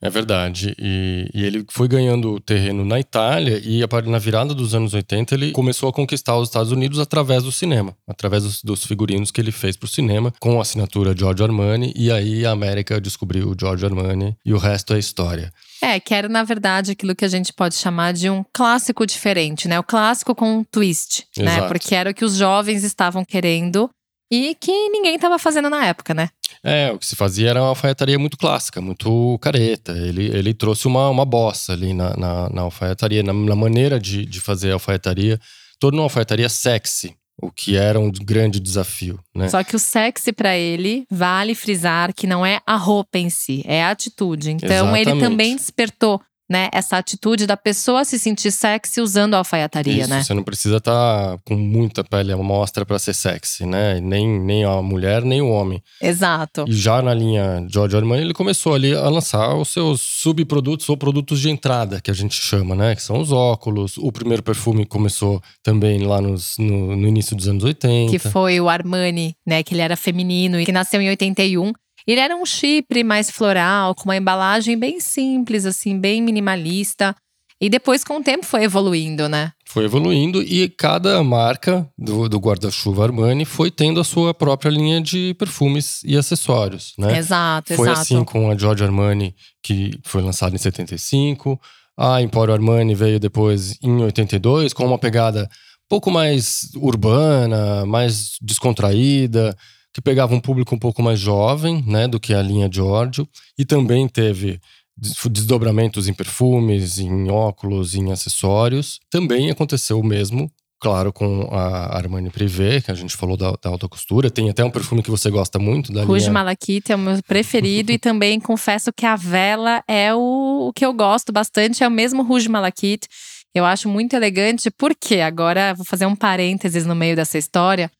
É 0.00 0.08
verdade. 0.08 0.74
E, 0.78 1.28
e, 1.34 1.44
ele 1.44 1.64
foi 1.70 1.88
ganhando 1.88 2.38
terreno 2.40 2.84
na 2.84 3.00
Itália 3.00 3.60
e 3.64 3.82
na 4.06 4.18
virada 4.18 4.54
dos 4.54 4.74
anos 4.74 4.94
80 4.94 5.34
ele 5.34 5.52
começou 5.52 5.88
a 5.88 5.92
conquistar 5.92 6.36
os 6.36 6.48
Estados 6.48 6.72
Unidos 6.72 6.98
através 6.98 7.42
do 7.42 7.50
cinema, 7.50 7.94
através 8.06 8.44
dos, 8.44 8.62
dos 8.62 8.84
figurinos 8.84 9.30
que 9.30 9.40
ele 9.40 9.52
fez 9.52 9.76
para 9.76 9.86
o 9.86 9.88
cinema, 9.88 10.32
com 10.40 10.58
a 10.58 10.62
assinatura 10.62 11.16
Giorgio 11.16 11.44
Armani. 11.44 11.92
E 11.96 12.12
aí 12.12 12.46
a 12.46 12.50
América 12.50 13.00
descobriu 13.00 13.50
o 13.50 13.56
Giorgio 13.58 13.88
Armani 13.88 14.36
e 14.44 14.52
o 14.52 14.58
resto 14.58 14.94
é 14.94 14.98
história. 14.98 15.52
É, 15.80 16.00
que 16.00 16.12
era, 16.12 16.28
na 16.28 16.42
verdade, 16.42 16.92
aquilo 16.92 17.14
que 17.14 17.24
a 17.24 17.28
gente 17.28 17.52
pode 17.52 17.76
chamar 17.76 18.12
de 18.12 18.28
um 18.28 18.44
clássico 18.52 19.06
diferente, 19.06 19.68
né? 19.68 19.78
O 19.78 19.84
clássico 19.84 20.34
com 20.34 20.58
um 20.58 20.64
twist, 20.64 21.24
né? 21.36 21.44
Exato. 21.44 21.60
né? 21.62 21.68
Porque 21.68 21.94
era 21.94 22.10
o 22.10 22.14
que 22.14 22.24
os 22.24 22.36
jovens 22.36 22.82
estavam 22.82 23.24
querendo 23.24 23.88
e 24.30 24.54
que 24.54 24.88
ninguém 24.90 25.14
estava 25.14 25.38
fazendo 25.38 25.70
na 25.70 25.86
época, 25.86 26.12
né? 26.14 26.28
É, 26.62 26.90
o 26.90 26.98
que 26.98 27.06
se 27.06 27.16
fazia 27.16 27.50
era 27.50 27.60
uma 27.60 27.68
alfaiataria 27.68 28.18
muito 28.18 28.36
clássica, 28.36 28.80
muito 28.80 29.38
careta. 29.40 29.92
Ele, 29.92 30.26
ele 30.26 30.52
trouxe 30.52 30.86
uma, 30.86 31.08
uma 31.08 31.24
bossa 31.24 31.72
ali 31.72 31.94
na, 31.94 32.16
na, 32.16 32.50
na 32.50 32.62
alfaiataria, 32.62 33.22
na, 33.22 33.32
na, 33.32 33.54
maneira 33.54 33.98
de, 33.98 34.26
de 34.26 34.40
fazer 34.40 34.70
a 34.70 34.74
alfaiataria, 34.74 35.40
tornou 35.78 36.00
uma 36.00 36.06
alfaiataria 36.06 36.48
sexy, 36.48 37.14
o 37.40 37.50
que 37.50 37.76
era 37.76 38.00
um 38.00 38.10
grande 38.10 38.58
desafio, 38.58 39.20
né? 39.34 39.48
Só 39.48 39.62
que 39.62 39.76
o 39.76 39.78
sexy 39.78 40.32
para 40.32 40.56
ele, 40.56 41.04
vale 41.10 41.54
frisar 41.54 42.12
que 42.12 42.26
não 42.26 42.44
é 42.44 42.60
a 42.66 42.76
roupa 42.76 43.18
em 43.18 43.30
si, 43.30 43.62
é 43.64 43.84
a 43.84 43.90
atitude. 43.90 44.50
Então 44.50 44.68
Exatamente. 44.68 45.10
ele 45.10 45.20
também 45.20 45.56
despertou 45.56 46.20
né, 46.48 46.68
essa 46.72 46.96
atitude 46.96 47.46
da 47.46 47.56
pessoa 47.56 48.04
se 48.04 48.18
sentir 48.18 48.50
sexy 48.50 49.00
usando 49.00 49.34
a 49.34 49.38
alfaiataria, 49.38 50.02
Isso, 50.02 50.10
né? 50.10 50.22
Você 50.22 50.34
não 50.34 50.42
precisa 50.42 50.78
estar 50.78 50.92
tá 50.92 51.38
com 51.44 51.54
muita 51.54 52.02
pele 52.02 52.32
à 52.32 52.36
mostra 52.36 52.86
para 52.86 52.98
ser 52.98 53.14
sexy, 53.14 53.66
né? 53.66 54.00
Nem, 54.00 54.40
nem 54.40 54.64
a 54.64 54.80
mulher, 54.80 55.22
nem 55.22 55.42
o 55.42 55.48
homem. 55.48 55.82
Exato. 56.00 56.64
E 56.66 56.72
já 56.72 57.02
na 57.02 57.12
linha 57.12 57.66
Giorgio 57.68 57.98
Armani, 57.98 58.22
ele 58.22 58.32
começou 58.32 58.74
ali 58.74 58.94
a 58.94 59.08
lançar 59.08 59.54
os 59.56 59.68
seus 59.68 60.00
subprodutos 60.00 60.88
ou 60.88 60.96
produtos 60.96 61.40
de 61.40 61.50
entrada, 61.50 62.00
que 62.00 62.10
a 62.10 62.14
gente 62.14 62.34
chama, 62.34 62.74
né? 62.74 62.94
Que 62.94 63.02
são 63.02 63.20
os 63.20 63.30
óculos. 63.30 63.98
O 63.98 64.10
primeiro 64.10 64.42
perfume 64.42 64.86
começou 64.86 65.42
também 65.62 66.00
lá 66.00 66.20
nos, 66.20 66.56
no, 66.58 66.96
no 66.96 67.06
início 67.06 67.36
dos 67.36 67.46
anos 67.46 67.64
80. 67.64 68.10
Que 68.10 68.18
foi 68.18 68.58
o 68.60 68.68
Armani, 68.68 69.34
né? 69.46 69.62
Que 69.62 69.74
ele 69.74 69.82
era 69.82 69.96
feminino 69.96 70.58
e 70.58 70.64
que 70.64 70.72
nasceu 70.72 71.00
em 71.00 71.08
81. 71.10 71.72
Ele 72.06 72.20
era 72.20 72.36
um 72.36 72.46
chipre 72.46 73.04
mais 73.04 73.30
floral, 73.30 73.94
com 73.94 74.04
uma 74.04 74.16
embalagem 74.16 74.78
bem 74.78 75.00
simples, 75.00 75.66
assim, 75.66 75.98
bem 75.98 76.22
minimalista. 76.22 77.14
E 77.60 77.68
depois, 77.68 78.04
com 78.04 78.18
o 78.18 78.22
tempo, 78.22 78.46
foi 78.46 78.62
evoluindo, 78.62 79.28
né? 79.28 79.52
Foi 79.66 79.84
evoluindo 79.84 80.40
e 80.40 80.68
cada 80.68 81.22
marca 81.24 81.90
do, 81.98 82.28
do 82.28 82.38
guarda-chuva 82.38 83.04
Armani 83.04 83.44
foi 83.44 83.68
tendo 83.68 83.98
a 84.00 84.04
sua 84.04 84.32
própria 84.32 84.70
linha 84.70 85.00
de 85.00 85.34
perfumes 85.34 86.00
e 86.04 86.16
acessórios, 86.16 86.94
né? 86.96 87.18
Exato, 87.18 87.74
foi 87.74 87.88
exato. 87.88 88.06
Foi 88.06 88.16
assim 88.16 88.24
com 88.24 88.48
a 88.48 88.56
Giorgio 88.56 88.86
Armani, 88.86 89.34
que 89.60 89.90
foi 90.04 90.22
lançada 90.22 90.54
em 90.54 90.58
75. 90.58 91.60
A 91.96 92.22
Emporio 92.22 92.54
Armani 92.54 92.94
veio 92.94 93.18
depois 93.18 93.76
em 93.82 94.04
82, 94.04 94.72
com 94.72 94.86
uma 94.86 94.98
pegada 94.98 95.48
pouco 95.88 96.12
mais 96.12 96.70
urbana, 96.76 97.84
mais 97.84 98.36
descontraída 98.40 99.56
que 99.98 100.02
pegava 100.02 100.32
um 100.32 100.38
público 100.38 100.76
um 100.76 100.78
pouco 100.78 101.02
mais 101.02 101.18
jovem, 101.18 101.82
né, 101.84 102.06
do 102.06 102.20
que 102.20 102.32
a 102.32 102.40
linha 102.40 102.70
Giorgio, 102.70 103.28
e 103.58 103.64
também 103.64 104.06
teve 104.06 104.60
desdobramentos 104.96 106.06
em 106.06 106.14
perfumes, 106.14 107.00
em 107.00 107.28
óculos, 107.28 107.96
em 107.96 108.12
acessórios. 108.12 109.00
Também 109.10 109.50
aconteceu 109.50 109.98
o 109.98 110.04
mesmo 110.04 110.48
Claro, 110.80 111.12
com 111.12 111.48
a 111.50 111.96
Armani 111.96 112.30
Privé, 112.30 112.80
que 112.80 112.92
a 112.92 112.94
gente 112.94 113.16
falou 113.16 113.36
da, 113.36 113.50
da 113.50 113.68
alta 113.68 113.88
costura. 113.88 114.30
Tem 114.30 114.48
até 114.48 114.64
um 114.64 114.70
perfume 114.70 115.02
que 115.02 115.10
você 115.10 115.28
gosta 115.28 115.58
muito 115.58 115.92
da 115.92 116.04
Rouge 116.04 116.26
linha... 116.26 116.34
Malakite 116.34 116.92
é 116.92 116.94
o 116.94 116.98
meu 116.98 117.20
preferido. 117.24 117.90
e 117.90 117.98
também 117.98 118.38
confesso 118.38 118.92
que 118.92 119.04
a 119.04 119.16
vela 119.16 119.82
é 119.88 120.14
o, 120.14 120.68
o 120.68 120.72
que 120.72 120.86
eu 120.86 120.92
gosto 120.92 121.32
bastante. 121.32 121.82
É 121.82 121.88
o 121.88 121.90
mesmo 121.90 122.22
Rouge 122.22 122.48
Malakite. 122.48 123.08
Eu 123.52 123.64
acho 123.64 123.88
muito 123.88 124.14
elegante. 124.14 124.70
Porque 124.70 125.16
agora 125.16 125.74
vou 125.74 125.84
fazer 125.84 126.06
um 126.06 126.14
parênteses 126.14 126.86
no 126.86 126.94
meio 126.94 127.16
dessa 127.16 127.38
história. 127.38 127.90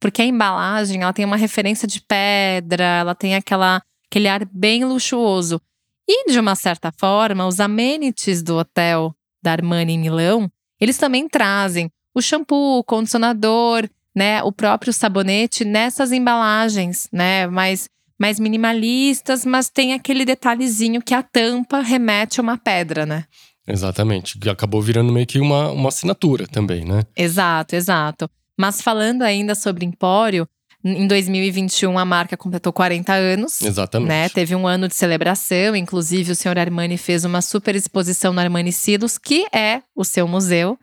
Porque 0.00 0.22
a 0.22 0.26
embalagem, 0.26 1.02
ela 1.02 1.12
tem 1.12 1.24
uma 1.24 1.36
referência 1.36 1.88
de 1.88 2.00
pedra. 2.00 2.84
Ela 2.84 3.14
tem 3.14 3.34
aquela, 3.34 3.82
aquele 4.10 4.28
ar 4.28 4.44
bem 4.46 4.84
luxuoso. 4.84 5.60
E, 6.06 6.30
de 6.30 6.38
uma 6.38 6.54
certa 6.54 6.92
forma, 6.92 7.46
os 7.46 7.60
amenities 7.60 8.42
do 8.42 8.56
hotel 8.56 9.14
da 9.42 9.52
Armani 9.52 9.92
em 9.94 9.98
Milão, 9.98 10.50
eles 10.80 10.96
também 10.96 11.28
trazem 11.28 11.90
o 12.14 12.22
shampoo, 12.22 12.78
o 12.78 12.84
condicionador, 12.84 13.88
né, 14.14 14.42
o 14.42 14.50
próprio 14.50 14.92
sabonete 14.92 15.64
nessas 15.64 16.10
embalagens, 16.10 17.08
né, 17.12 17.46
mais 17.46 17.88
mais 18.18 18.40
minimalistas, 18.40 19.44
mas 19.46 19.70
tem 19.70 19.94
aquele 19.94 20.24
detalhezinho 20.24 21.00
que 21.00 21.14
a 21.14 21.22
tampa 21.22 21.78
remete 21.78 22.40
a 22.40 22.42
uma 22.42 22.58
pedra, 22.58 23.06
né? 23.06 23.24
Exatamente, 23.64 24.36
acabou 24.50 24.82
virando 24.82 25.12
meio 25.12 25.24
que 25.24 25.38
uma, 25.38 25.70
uma 25.70 25.88
assinatura 25.88 26.44
também, 26.48 26.84
né? 26.84 27.04
Exato, 27.16 27.76
exato. 27.76 28.28
Mas 28.58 28.82
falando 28.82 29.22
ainda 29.22 29.54
sobre 29.54 29.84
Empório, 29.84 30.48
em 30.84 31.06
2021 31.06 31.98
a 31.98 32.04
marca 32.04 32.36
completou 32.36 32.72
40 32.72 33.12
anos. 33.12 33.60
Exatamente. 33.62 34.08
Né? 34.08 34.28
Teve 34.28 34.54
um 34.54 34.66
ano 34.66 34.88
de 34.88 34.94
celebração, 34.94 35.76
inclusive 35.76 36.32
o 36.32 36.36
senhor 36.36 36.58
Armani 36.58 36.98
fez 36.98 37.24
uma 37.24 37.42
super 37.42 37.76
exposição 37.76 38.32
no 38.32 38.40
Armani 38.40 38.72
Silos, 38.72 39.18
que 39.18 39.46
é 39.52 39.82
o 39.94 40.04
seu 40.04 40.26
museu 40.26 40.78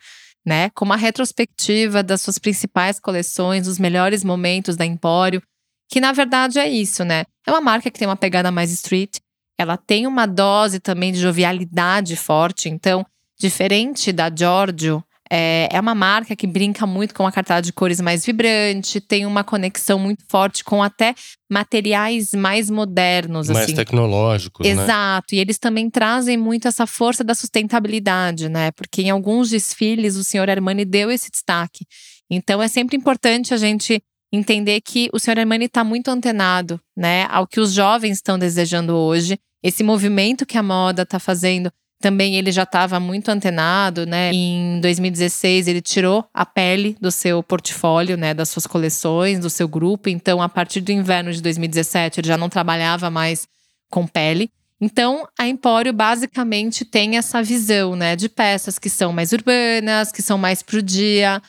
né? 0.46 0.70
Com 0.70 0.86
uma 0.86 0.96
retrospectiva 0.96 2.04
das 2.04 2.22
suas 2.22 2.38
principais 2.38 3.00
coleções, 3.00 3.68
os 3.68 3.80
melhores 3.80 4.24
momentos 4.24 4.76
da 4.76 4.86
Empório, 4.86 5.42
que 5.90 6.00
na 6.00 6.12
verdade 6.12 6.60
é 6.60 6.70
isso, 6.70 7.04
né? 7.04 7.26
É 7.46 7.52
uma 7.52 7.62
marca 7.62 7.90
que 7.90 7.98
tem 7.98 8.08
uma 8.08 8.16
pegada 8.16 8.52
mais 8.52 8.72
street, 8.72 9.18
ela 9.58 9.76
tem 9.76 10.06
uma 10.06 10.26
dose 10.26 10.80
também 10.80 11.12
de 11.12 11.20
jovialidade 11.20 12.16
forte, 12.16 12.70
então, 12.70 13.06
diferente 13.40 14.12
da 14.12 14.30
Giorgio, 14.34 15.04
é, 15.32 15.68
é 15.72 15.80
uma 15.80 15.96
marca 15.96 16.36
que 16.36 16.46
brinca 16.46 16.86
muito 16.86 17.14
com 17.14 17.26
a 17.26 17.32
cartaz 17.32 17.66
de 17.66 17.74
cores 17.74 18.00
mais 18.00 18.26
vibrante, 18.26 19.02
tem 19.02 19.26
uma 19.26 19.44
conexão 19.44 19.98
muito 19.98 20.24
forte 20.30 20.64
com 20.64 20.84
até 20.84 21.16
materiais 21.50 22.32
mais 22.34 22.70
modernos. 22.70 23.50
Mais 23.50 23.66
assim. 23.66 23.76
tecnológicos. 23.76 24.66
Né? 24.66 24.74
Exato. 24.74 25.34
Né? 25.34 25.38
E 25.38 25.40
eles 25.40 25.58
também 25.58 25.90
trazem 25.90 26.38
muito 26.38 26.68
essa 26.68 26.86
força 26.86 27.24
da 27.24 27.34
sustentabilidade, 27.34 28.50
né? 28.50 28.72
Porque 28.72 29.02
em 29.02 29.10
alguns 29.10 29.50
desfiles 29.50 30.16
o 30.16 30.24
senhor 30.24 30.50
Armani 30.50 30.86
deu 30.86 31.10
esse 31.10 31.32
destaque. 31.32 31.86
Então 32.30 32.62
é 32.62 32.68
sempre 32.68 32.98
importante 32.98 33.54
a 33.54 33.58
gente 33.58 34.02
entender 34.32 34.82
que 34.82 35.10
o 35.14 35.20
senhor 35.20 35.40
Armani 35.40 35.66
está 35.66 35.84
muito 35.84 36.10
antenado, 36.10 36.80
né, 36.96 37.26
ao 37.30 37.48
que 37.48 37.60
os 37.60 37.72
jovens 37.72 38.18
estão 38.18 38.38
desejando 38.38 38.96
hoje. 38.96 39.40
Esse 39.64 39.84
movimento 39.84 40.46
que 40.46 40.58
a 40.58 40.64
moda 40.64 41.04
está 41.04 41.20
fazendo 41.20 41.72
também 42.02 42.36
ele 42.36 42.52
já 42.52 42.64
estava 42.64 43.00
muito 43.00 43.30
antenado, 43.30 44.06
né? 44.06 44.32
Em 44.34 44.80
2016 44.82 45.68
ele 45.68 45.82
tirou 45.82 46.26
a 46.34 46.46
pele 46.46 46.96
do 47.00 47.12
seu 47.12 47.42
portfólio, 47.42 48.18
né, 48.18 48.34
das 48.34 48.50
suas 48.50 48.68
coleções, 48.68 49.40
do 49.40 49.50
seu 49.50 49.68
grupo. 49.68 50.10
Então, 50.10 50.42
a 50.42 50.50
partir 50.50 50.82
do 50.82 50.92
inverno 50.92 51.32
de 51.32 51.42
2017 51.42 52.20
ele 52.20 52.28
já 52.28 52.38
não 52.38 52.50
trabalhava 52.50 53.10
mais 53.10 53.48
com 53.90 54.06
pele. 54.06 54.52
Então, 54.80 55.26
a 55.40 55.48
Empório 55.48 55.94
basicamente 55.94 56.84
tem 56.84 57.18
essa 57.18 57.42
visão, 57.42 57.96
né, 57.96 58.16
de 58.16 58.28
peças 58.28 58.78
que 58.78 58.90
são 58.90 59.14
mais 59.14 59.32
urbanas, 59.32 60.12
que 60.12 60.22
são 60.22 60.38
mais 60.38 60.62
pro 60.62 60.82
dia, 60.82 61.42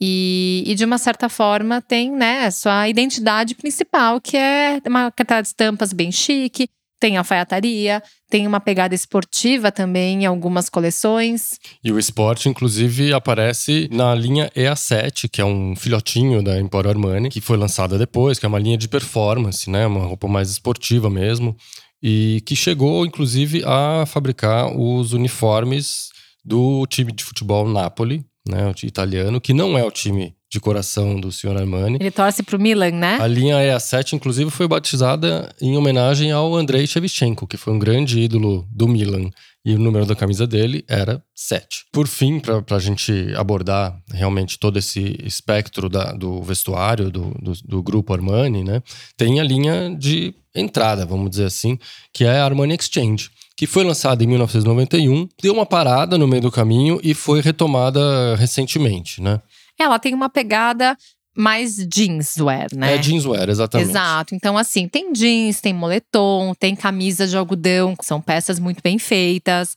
e, 0.00 0.64
e, 0.66 0.74
de 0.74 0.84
uma 0.84 0.98
certa 0.98 1.28
forma 1.28 1.80
tem 1.80 2.10
né, 2.10 2.46
a 2.46 2.50
sua 2.50 2.88
identidade 2.88 3.54
principal, 3.54 4.20
que 4.20 4.36
é 4.36 4.80
uma 4.86 5.10
cartela 5.10 5.40
de 5.40 5.48
estampas 5.48 5.92
bem 5.92 6.12
chique, 6.12 6.68
tem 7.04 7.18
alfaiataria, 7.18 8.02
tem 8.30 8.46
uma 8.46 8.58
pegada 8.58 8.94
esportiva 8.94 9.70
também 9.70 10.22
em 10.22 10.26
algumas 10.26 10.70
coleções. 10.70 11.58
E 11.84 11.92
o 11.92 11.98
esporte, 11.98 12.48
inclusive, 12.48 13.12
aparece 13.12 13.90
na 13.92 14.14
linha 14.14 14.50
EA7, 14.56 15.28
que 15.30 15.38
é 15.38 15.44
um 15.44 15.76
filhotinho 15.76 16.42
da 16.42 16.58
Emporio 16.58 16.88
Armani, 16.88 17.28
que 17.28 17.42
foi 17.42 17.58
lançada 17.58 17.98
depois, 17.98 18.38
que 18.38 18.46
é 18.46 18.48
uma 18.48 18.58
linha 18.58 18.78
de 18.78 18.88
performance, 18.88 19.68
né? 19.68 19.86
Uma 19.86 20.06
roupa 20.06 20.26
mais 20.26 20.48
esportiva 20.48 21.10
mesmo. 21.10 21.54
E 22.02 22.42
que 22.46 22.56
chegou, 22.56 23.04
inclusive, 23.04 23.62
a 23.66 24.06
fabricar 24.06 24.74
os 24.74 25.12
uniformes 25.12 26.08
do 26.42 26.86
time 26.86 27.12
de 27.12 27.22
futebol 27.22 27.68
Napoli, 27.68 28.24
né? 28.48 28.68
O 28.68 28.74
time 28.74 28.88
italiano, 28.88 29.40
que 29.40 29.54
não 29.54 29.76
é 29.76 29.84
o 29.84 29.90
time 29.90 30.34
de 30.54 30.60
coração 30.60 31.18
do 31.18 31.32
Sr. 31.32 31.56
Armani. 31.56 31.98
Ele 32.00 32.10
torce 32.10 32.42
pro 32.42 32.60
Milan, 32.60 32.92
né? 32.92 33.18
A 33.20 33.26
linha 33.26 33.56
EA7, 33.56 34.12
inclusive, 34.12 34.50
foi 34.50 34.68
batizada 34.68 35.52
em 35.60 35.76
homenagem 35.76 36.30
ao 36.30 36.54
Andrei 36.54 36.86
Shevchenko, 36.86 37.46
que 37.46 37.56
foi 37.56 37.72
um 37.72 37.78
grande 37.78 38.20
ídolo 38.20 38.64
do 38.70 38.86
Milan. 38.86 39.30
E 39.64 39.74
o 39.74 39.78
número 39.78 40.04
da 40.04 40.14
camisa 40.14 40.46
dele 40.46 40.84
era 40.86 41.20
7. 41.34 41.86
Por 41.90 42.06
fim, 42.06 42.38
para 42.38 42.62
a 42.76 42.78
gente 42.78 43.32
abordar 43.34 43.98
realmente 44.12 44.58
todo 44.58 44.78
esse 44.78 45.18
espectro 45.24 45.88
da, 45.88 46.12
do 46.12 46.42
vestuário 46.42 47.10
do, 47.10 47.34
do, 47.40 47.52
do, 47.64 47.82
grupo 47.82 48.12
Armani, 48.12 48.62
né? 48.62 48.82
Tem 49.16 49.40
a 49.40 49.44
linha 49.44 49.96
de 49.98 50.34
entrada, 50.54 51.06
vamos 51.06 51.30
dizer 51.30 51.46
assim, 51.46 51.78
que 52.12 52.24
é 52.24 52.38
a 52.38 52.44
Armani 52.44 52.74
Exchange 52.74 53.30
que 53.56 53.66
foi 53.66 53.84
lançada 53.84 54.22
em 54.22 54.26
1991, 54.26 55.28
deu 55.40 55.52
uma 55.52 55.66
parada 55.66 56.18
no 56.18 56.26
meio 56.26 56.42
do 56.42 56.50
caminho 56.50 57.00
e 57.02 57.14
foi 57.14 57.40
retomada 57.40 58.34
recentemente, 58.36 59.22
né? 59.22 59.40
ela 59.78 59.98
tem 59.98 60.14
uma 60.14 60.28
pegada 60.28 60.96
mais 61.36 61.76
jeanswear, 61.92 62.68
né? 62.74 62.94
É 62.94 63.02
jeanswear, 63.02 63.48
exatamente. 63.48 63.90
Exato. 63.90 64.34
Então, 64.34 64.56
assim, 64.56 64.86
tem 64.86 65.12
jeans, 65.12 65.60
tem 65.60 65.74
moletom, 65.74 66.54
tem 66.54 66.76
camisa 66.76 67.26
de 67.26 67.36
algodão, 67.36 67.96
que 67.96 68.06
são 68.06 68.20
peças 68.20 68.60
muito 68.60 68.80
bem 68.82 68.98
feitas. 68.98 69.74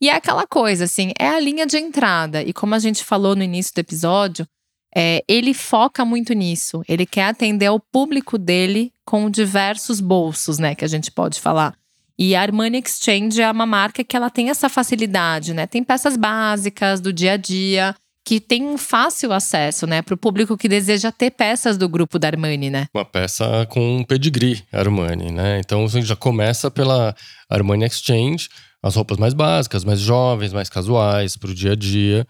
E 0.00 0.10
é 0.10 0.14
aquela 0.14 0.46
coisa, 0.46 0.84
assim, 0.84 1.12
é 1.18 1.28
a 1.28 1.40
linha 1.40 1.66
de 1.66 1.78
entrada. 1.78 2.42
E 2.42 2.52
como 2.52 2.74
a 2.74 2.78
gente 2.78 3.02
falou 3.02 3.34
no 3.34 3.42
início 3.42 3.72
do 3.74 3.78
episódio, 3.78 4.46
é, 4.94 5.24
ele 5.26 5.54
foca 5.54 6.04
muito 6.04 6.34
nisso. 6.34 6.82
Ele 6.86 7.06
quer 7.06 7.24
atender 7.24 7.66
ao 7.66 7.80
público 7.80 8.36
dele 8.36 8.92
com 9.04 9.30
diversos 9.30 10.00
bolsos, 10.00 10.58
né? 10.58 10.74
Que 10.74 10.84
a 10.84 10.88
gente 10.88 11.10
pode 11.10 11.40
falar. 11.40 11.74
E 12.18 12.34
a 12.34 12.42
Armani 12.42 12.82
Exchange 12.84 13.40
é 13.40 13.50
uma 13.50 13.64
marca 13.64 14.02
que 14.02 14.16
ela 14.16 14.28
tem 14.28 14.50
essa 14.50 14.68
facilidade, 14.68 15.54
né? 15.54 15.66
Tem 15.66 15.84
peças 15.84 16.16
básicas 16.16 17.00
do 17.00 17.12
dia 17.12 17.34
a 17.34 17.36
dia 17.36 17.94
que 18.26 18.40
tem 18.40 18.76
fácil 18.76 19.32
acesso, 19.32 19.86
né, 19.86 20.02
para 20.02 20.12
o 20.12 20.18
público 20.18 20.54
que 20.54 20.68
deseja 20.68 21.10
ter 21.10 21.30
peças 21.30 21.78
do 21.78 21.88
grupo 21.88 22.18
da 22.18 22.28
Armani, 22.28 22.68
né? 22.68 22.86
Uma 22.92 23.04
peça 23.04 23.66
com 23.70 24.04
pedigree 24.06 24.62
Armani, 24.70 25.32
né? 25.32 25.58
Então 25.60 25.82
a 25.82 25.88
gente 25.88 26.04
já 26.04 26.16
começa 26.16 26.70
pela 26.70 27.14
Armani 27.48 27.86
Exchange, 27.86 28.50
as 28.82 28.96
roupas 28.96 29.16
mais 29.16 29.32
básicas, 29.32 29.82
mais 29.82 29.98
jovens, 29.98 30.52
mais 30.52 30.68
casuais, 30.68 31.38
para 31.38 31.50
o 31.50 31.54
dia 31.54 31.72
a 31.72 31.74
dia 31.74 32.26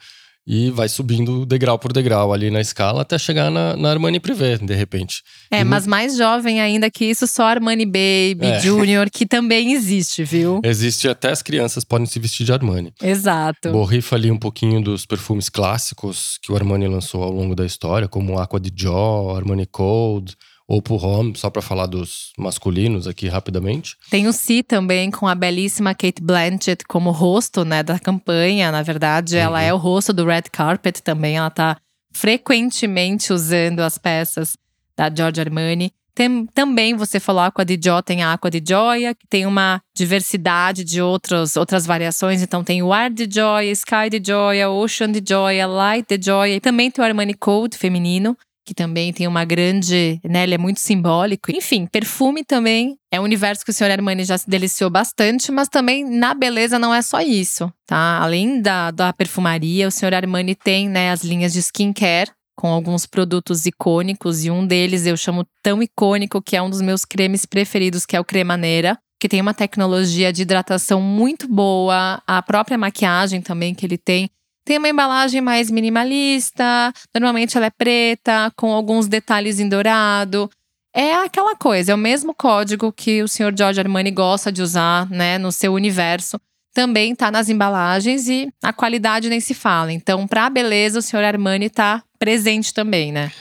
e 0.51 0.71
vai 0.71 0.89
subindo 0.89 1.45
degrau 1.45 1.79
por 1.79 1.93
degrau 1.93 2.33
ali 2.33 2.51
na 2.51 2.59
escala 2.59 3.03
até 3.03 3.19
chegar 3.19 3.51
na, 3.51 3.77
na 3.77 3.91
Armani 3.91 4.19
Privé, 4.19 4.57
de 4.57 4.75
repente. 4.75 5.23
É, 5.51 5.61
e 5.61 5.65
mas 5.65 5.85
no... 5.85 5.91
mais 5.91 6.17
jovem 6.17 6.59
ainda 6.59 6.91
que 6.91 7.05
isso, 7.05 7.27
só 7.27 7.45
Armani 7.45 7.85
Baby, 7.85 8.47
é. 8.47 8.61
Junior, 8.61 9.11
que 9.11 9.27
também 9.27 9.75
existe, 9.75 10.25
viu? 10.25 10.63
Existe, 10.65 11.07
até 11.07 11.31
as 11.31 11.43
crianças 11.43 11.85
podem 11.85 12.07
se 12.07 12.19
vestir 12.19 12.47
de 12.47 12.53
Armani. 12.55 12.95
Exato. 13.03 13.71
Borrifa 13.71 14.17
ali 14.17 14.31
um 14.31 14.39
pouquinho 14.39 14.81
dos 14.81 15.05
perfumes 15.05 15.51
clássicos 15.51 16.39
que 16.43 16.51
o 16.51 16.57
Armani 16.57 16.89
lançou 16.89 17.23
ao 17.23 17.31
longo 17.31 17.55
da 17.55 17.67
história, 17.67 18.09
como 18.09 18.39
Aqua 18.39 18.59
di 18.59 18.73
Gio, 18.75 19.37
Armani 19.37 19.67
Cold, 19.67 20.35
ou 20.69 20.83
pro 20.83 20.97
Home, 20.97 21.33
só 21.35 21.49
para 21.49 21.63
falar 21.63 21.87
dos 21.87 22.31
masculinos 22.37 23.09
aqui 23.09 23.27
rapidamente. 23.27 23.97
Tem 24.11 24.29
o 24.29 24.33
Si 24.35 24.63
também 24.63 25.11
com 25.11 25.27
a 25.27 25.35
belíssima 25.35 25.95
Kate 25.95 26.23
Blanchett 26.23 26.85
como 26.87 27.11
rosto, 27.11 27.65
né, 27.65 27.83
da 27.83 27.99
campanha. 27.99 28.71
Na 28.71 28.83
verdade, 28.83 29.37
uhum. 29.37 29.43
ela 29.43 29.63
é 29.63 29.73
o 29.73 29.79
rosto 29.79 30.13
do 30.13 30.27
Red 30.27 30.43
Carpet 30.53 31.03
também. 31.03 31.39
Ela 31.39 31.49
tá 31.49 31.79
frequentemente 32.13 33.33
usando 33.33 33.81
as 33.81 33.97
peças 33.97 34.59
da 34.95 35.09
Giorgio 35.09 35.43
Armani. 35.43 35.91
Tem, 36.15 36.47
também 36.47 36.97
você 36.97 37.21
falou 37.21 37.43
Aqua 37.43 37.65
di 37.65 37.79
Gio, 37.81 38.03
tem 38.03 38.25
a 38.25 38.33
Aqua 38.33 38.51
di 38.51 38.61
Gioia, 38.67 39.15
que 39.15 39.25
tem 39.29 39.47
uma 39.47 39.81
diversidade 39.97 40.83
de 40.83 41.01
outros, 41.01 41.57
outras 41.57 41.87
variações. 41.87 42.43
Então 42.43 42.65
tem 42.65 42.83
o 42.83 42.93
Ar 42.93 43.09
de 43.09 43.29
Joia, 43.33 43.71
Sky 43.71 44.11
de 44.11 44.21
Joia, 44.31 44.69
Ocean 44.69 45.13
de 45.13 45.23
Joia, 45.25 45.65
Light 45.69 46.19
de 46.19 46.27
Joia. 46.27 46.57
E 46.57 46.61
também 46.61 46.91
tem 46.91 47.05
o 47.05 47.07
Armani 47.07 47.35
Code 47.35 47.79
feminino, 47.79 48.37
que 48.69 48.75
também 48.75 49.15
tem 49.15 49.27
uma 49.27 49.47
grande, 49.47 50.21
né, 50.23 50.43
ele 50.43 50.55
é 50.55 50.59
muito 50.59 50.79
simbólico. 50.79 51.51
Enfim, 51.51 51.87
perfume 51.87 52.45
também 52.45 52.99
é 53.11 53.19
um 53.19 53.25
universo 53.25 53.65
que 53.65 53.71
o 53.71 53.75
Sr. 53.75 53.93
Armani 53.93 54.25
já 54.25 54.37
se 54.37 54.49
deliciou 54.49 54.91
bastante, 54.91 55.51
mas 55.51 55.71
também 55.71 56.05
na 56.05 56.35
beleza 56.35 56.79
não 56.79 56.95
é 56.95 57.01
só 57.01 57.23
isso, 57.23 57.73
tá? 57.87 58.19
Além 58.21 58.61
da, 58.61 58.91
da 58.91 59.11
perfumaria, 59.11 59.89
o 59.89 59.91
Sr. 59.91 60.13
Armani 60.13 60.55
tem, 60.55 60.87
né, 60.87 61.11
as 61.11 61.25
linhas 61.25 61.55
de 61.55 61.61
skincare, 61.61 62.31
com 62.55 62.69
alguns 62.69 63.07
produtos 63.07 63.65
icônicos 63.65 64.45
e 64.45 64.51
um 64.51 64.67
deles 64.67 65.07
eu 65.07 65.17
chamo 65.17 65.47
tão 65.63 65.83
icônico 65.83 66.43
que 66.43 66.55
é 66.55 66.61
um 66.61 66.69
dos 66.69 66.83
meus 66.83 67.07
cremes 67.07 67.47
preferidos, 67.47 68.05
que 68.05 68.17
é 68.17 68.21
o 68.21 68.25
Cremaneira, 68.25 68.99
que 69.19 69.31
tem 69.31 69.41
uma 69.41 69.55
tecnologia 69.55 70.31
de 70.31 70.43
hidratação 70.43 71.01
muito 71.01 71.49
boa, 71.49 72.23
a 72.27 72.43
própria 72.43 72.77
maquiagem 72.77 73.41
também 73.41 73.75
que 73.75 73.87
ele 73.87 73.97
tem. 73.97 74.29
Tem 74.69 74.77
uma 74.77 74.91
embalagem 74.91 75.41
mais 75.41 75.71
minimalista, 75.71 76.93
normalmente 77.15 77.57
ela 77.57 77.65
é 77.65 77.71
preta, 77.71 78.53
com 78.55 78.71
alguns 78.71 79.09
detalhes 79.09 79.59
em 79.59 79.67
dourado. 79.67 80.51
É 80.95 81.15
aquela 81.15 81.57
coisa, 81.57 81.93
é 81.93 81.95
o 81.95 81.99
mesmo 81.99 82.35
código 82.35 82.93
que 82.93 83.23
o 83.23 83.29
senhor 83.29 83.55
George 83.57 83.81
Armani 83.81 84.11
gosta 84.11 84.53
de 84.53 84.61
usar, 84.61 85.09
né, 85.09 85.39
no 85.39 85.51
seu 85.51 85.73
universo. 85.73 86.39
Também 86.75 87.15
tá 87.15 87.31
nas 87.31 87.49
embalagens 87.49 88.29
e 88.29 88.53
a 88.63 88.71
qualidade 88.71 89.31
nem 89.31 89.41
se 89.41 89.55
fala. 89.55 89.91
Então, 89.91 90.29
para 90.29 90.45
a 90.45 90.51
beleza, 90.51 90.99
o 90.99 91.03
senhor 91.03 91.25
Armani 91.25 91.71
tá 91.71 92.03
presente 92.19 92.75
também, 92.75 93.11
né? 93.11 93.33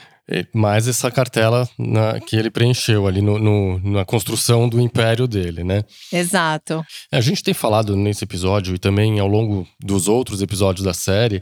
Mais 0.54 0.88
essa 0.88 1.10
cartela 1.10 1.68
na, 1.78 2.20
que 2.20 2.36
ele 2.36 2.50
preencheu 2.50 3.08
ali 3.08 3.22
no, 3.22 3.40
no, 3.40 3.80
na 3.80 4.04
construção 4.04 4.68
do 4.68 4.80
império 4.80 5.28
dele, 5.28 5.64
né? 5.64 5.84
Exato. 6.12 6.84
A 7.12 7.22
gente 7.22 7.44
tem 7.44 7.54
falado 7.54 7.96
nesse 7.96 8.24
episódio 8.24 8.76
e 8.76 8.80
também 8.80 9.20
ao 9.20 9.28
longo 9.28 9.68
dos 9.80 10.08
outros 10.08 10.42
episódios 10.42 10.86
da 10.86 10.94
série 10.94 11.42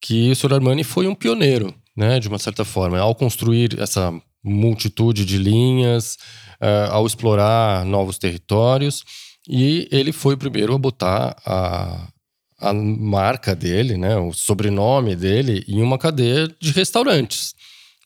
que 0.00 0.30
o 0.30 0.36
Sr. 0.36 0.54
Armani 0.54 0.84
foi 0.84 1.06
um 1.06 1.14
pioneiro, 1.14 1.74
né? 1.96 2.20
De 2.20 2.28
uma 2.28 2.38
certa 2.38 2.64
forma, 2.64 2.98
ao 2.98 3.14
construir 3.14 3.80
essa 3.80 4.12
multitude 4.44 5.24
de 5.24 5.38
linhas, 5.38 6.16
uh, 6.60 6.92
ao 6.92 7.06
explorar 7.06 7.84
novos 7.84 8.18
territórios 8.18 9.02
e 9.48 9.88
ele 9.90 10.12
foi 10.12 10.34
o 10.34 10.38
primeiro 10.38 10.74
a 10.74 10.78
botar 10.78 11.36
a, 11.44 12.08
a 12.60 12.72
marca 12.72 13.54
dele, 13.54 13.96
né? 13.96 14.16
O 14.16 14.32
sobrenome 14.32 15.14
dele 15.16 15.64
em 15.68 15.80
uma 15.80 15.98
cadeia 15.98 16.48
de 16.60 16.70
restaurantes. 16.72 17.54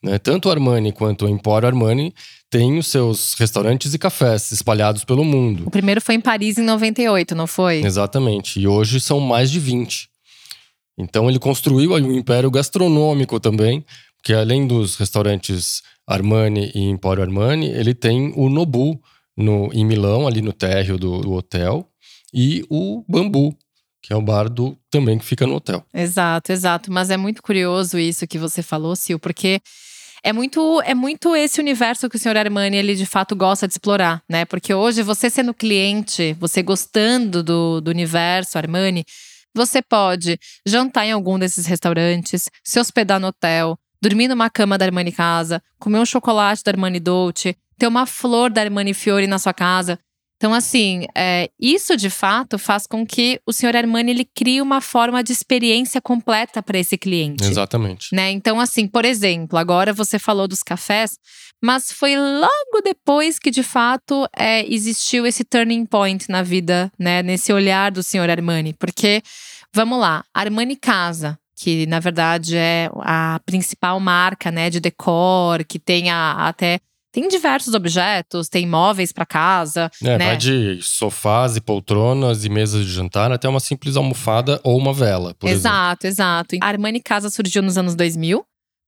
Né? 0.02 0.19
Tanto 0.19 0.49
o 0.49 0.50
Armani 0.50 0.92
quanto 0.92 1.26
o 1.26 1.28
Empório 1.28 1.66
Armani 1.66 2.14
têm 2.49 2.78
os 2.78 2.87
seus 2.87 3.35
restaurantes 3.35 3.92
e 3.92 3.99
cafés 3.99 4.50
espalhados 4.50 5.04
pelo 5.04 5.25
mundo. 5.25 5.64
O 5.66 5.71
primeiro 5.71 6.00
foi 6.00 6.14
em 6.14 6.21
Paris 6.21 6.59
em 6.59 6.62
98, 6.62 7.35
não 7.35 7.47
foi? 7.47 7.85
Exatamente. 7.85 8.59
E 8.59 8.66
hoje 8.66 9.00
são 9.00 9.21
mais 9.21 9.50
de 9.50 9.61
20. 9.61 10.09
Então 10.99 11.28
ele 11.28 11.38
construiu 11.38 11.92
um 11.92 12.12
império 12.12 12.50
gastronômico 12.50 13.38
também, 13.38 13.85
que 14.23 14.33
além 14.33 14.66
dos 14.66 14.97
restaurantes 14.97 15.83
Armani 16.07 16.73
e 16.75 16.83
Empório 16.83 17.23
Armani, 17.23 17.69
ele 17.71 17.95
tem 17.95 18.33
o 18.37 18.49
Nobu 18.49 19.00
no, 19.37 19.71
em 19.73 19.85
Milão, 19.85 20.26
ali 20.26 20.42
no 20.42 20.52
térreo 20.52 20.99
do, 20.99 21.21
do 21.21 21.33
hotel, 21.33 21.87
e 22.35 22.64
o 22.69 23.04
Bambu, 23.09 23.57
que 24.02 24.12
é 24.12 24.16
o 24.16 24.23
bar 24.23 24.49
do 24.49 24.76
também 24.90 25.19
que 25.19 25.25
fica 25.25 25.47
no 25.47 25.54
hotel. 25.54 25.85
Exato, 25.92 26.52
exato. 26.52 26.92
Mas 26.92 27.11
é 27.11 27.16
muito 27.16 27.42
curioso 27.42 27.99
isso 27.99 28.26
que 28.26 28.38
você 28.38 28.62
falou, 28.62 28.95
Sil, 28.97 29.19
porque 29.19 29.61
é 30.22 30.32
muito, 30.32 30.80
é 30.82 30.94
muito 30.94 31.34
esse 31.34 31.60
universo 31.60 32.08
que 32.08 32.16
o 32.16 32.18
senhor 32.18 32.36
Armani 32.36 32.76
ele 32.76 32.94
de 32.94 33.06
fato 33.06 33.34
gosta 33.34 33.66
de 33.66 33.74
explorar, 33.74 34.22
né? 34.28 34.44
Porque 34.44 34.72
hoje 34.74 35.02
você 35.02 35.30
sendo 35.30 35.54
cliente, 35.54 36.36
você 36.38 36.62
gostando 36.62 37.42
do, 37.42 37.80
do 37.80 37.90
universo 37.90 38.58
Armani, 38.58 39.04
você 39.54 39.82
pode 39.82 40.38
jantar 40.66 41.06
em 41.06 41.12
algum 41.12 41.38
desses 41.38 41.66
restaurantes, 41.66 42.48
se 42.62 42.78
hospedar 42.78 43.18
no 43.18 43.28
hotel, 43.28 43.78
dormir 44.02 44.28
numa 44.28 44.48
cama 44.48 44.78
da 44.78 44.84
Armani 44.84 45.12
Casa, 45.12 45.62
comer 45.78 45.98
um 45.98 46.06
chocolate 46.06 46.62
da 46.64 46.70
Armani 46.70 47.00
Dolce, 47.00 47.56
ter 47.78 47.86
uma 47.86 48.06
flor 48.06 48.50
da 48.50 48.60
Armani 48.60 48.94
Fiore 48.94 49.26
na 49.26 49.38
sua 49.38 49.52
casa. 49.54 49.98
Então, 50.40 50.54
assim, 50.54 51.04
é, 51.14 51.50
isso 51.61 51.94
de 51.99 52.09
fato 52.09 52.59
faz 52.59 52.87
com 52.87 53.06
que 53.06 53.38
o 53.47 53.52
senhor 53.52 53.76
Armani 53.76 54.11
ele 54.11 54.25
crie 54.25 54.62
uma 54.62 54.80
forma 54.80 55.23
de 55.23 55.32
experiência 55.32 56.00
completa 56.00 56.62
para 56.62 56.78
esse 56.78 56.97
cliente. 56.97 57.44
Exatamente. 57.44 58.09
Né? 58.11 58.30
Então, 58.30 58.59
assim, 58.59 58.88
por 58.88 59.04
exemplo, 59.04 59.59
agora 59.59 59.92
você 59.92 60.18
falou 60.18 60.49
dos 60.49 60.62
cafés, 60.62 61.18
mas 61.62 61.92
foi 61.92 62.16
logo 62.16 62.80
depois 62.82 63.38
que 63.38 63.50
de 63.50 63.62
fato 63.62 64.26
é, 64.35 64.66
existiu 64.66 65.26
esse 65.26 65.44
turning 65.44 65.85
point 65.85 66.30
na 66.30 66.42
vida, 66.42 66.90
né? 66.99 67.23
Nesse 67.23 67.52
olhar 67.52 67.90
do 67.90 68.02
senhor 68.02 68.30
Armani. 68.30 68.73
Porque, 68.73 69.20
vamos 69.75 70.00
lá, 70.00 70.25
Armani 70.32 70.75
Casa, 70.75 71.38
que 71.54 71.85
na 71.85 72.00
verdade 72.00 72.56
é 72.56 72.88
a 73.03 73.38
principal 73.44 74.00
marca, 74.00 74.50
né, 74.50 74.70
de 74.70 74.81
decor, 74.81 75.64
que 75.64 75.79
tem 75.79 76.09
a, 76.09 76.48
até 76.48 76.81
tem 77.12 77.29
diversos 77.29 77.75
objetos, 77.75 78.49
tem 78.49 78.66
móveis 78.66 79.12
para 79.12 79.27
casa. 79.27 79.90
É, 80.03 80.18
né? 80.18 80.27
vai 80.27 80.37
de 80.37 80.81
sofás 80.83 81.57
e 81.57 81.61
poltronas 81.61 82.44
e 82.44 82.49
mesas 82.49 82.85
de 82.85 82.92
jantar 82.92 83.33
até 83.33 83.49
uma 83.49 83.61
simples 83.61 83.96
almofada 83.96 84.61
ou 84.62 84.79
uma 84.79 84.92
vela, 84.92 85.35
por 85.35 85.49
exato, 85.49 86.07
exemplo. 86.07 86.25
Exato, 86.25 86.57
A 86.61 86.66
Armani 86.66 87.01
Casa 87.01 87.31
surgiu 87.31 87.62
nos 87.62 87.77
anos 87.77 87.94
2000, 87.94 88.44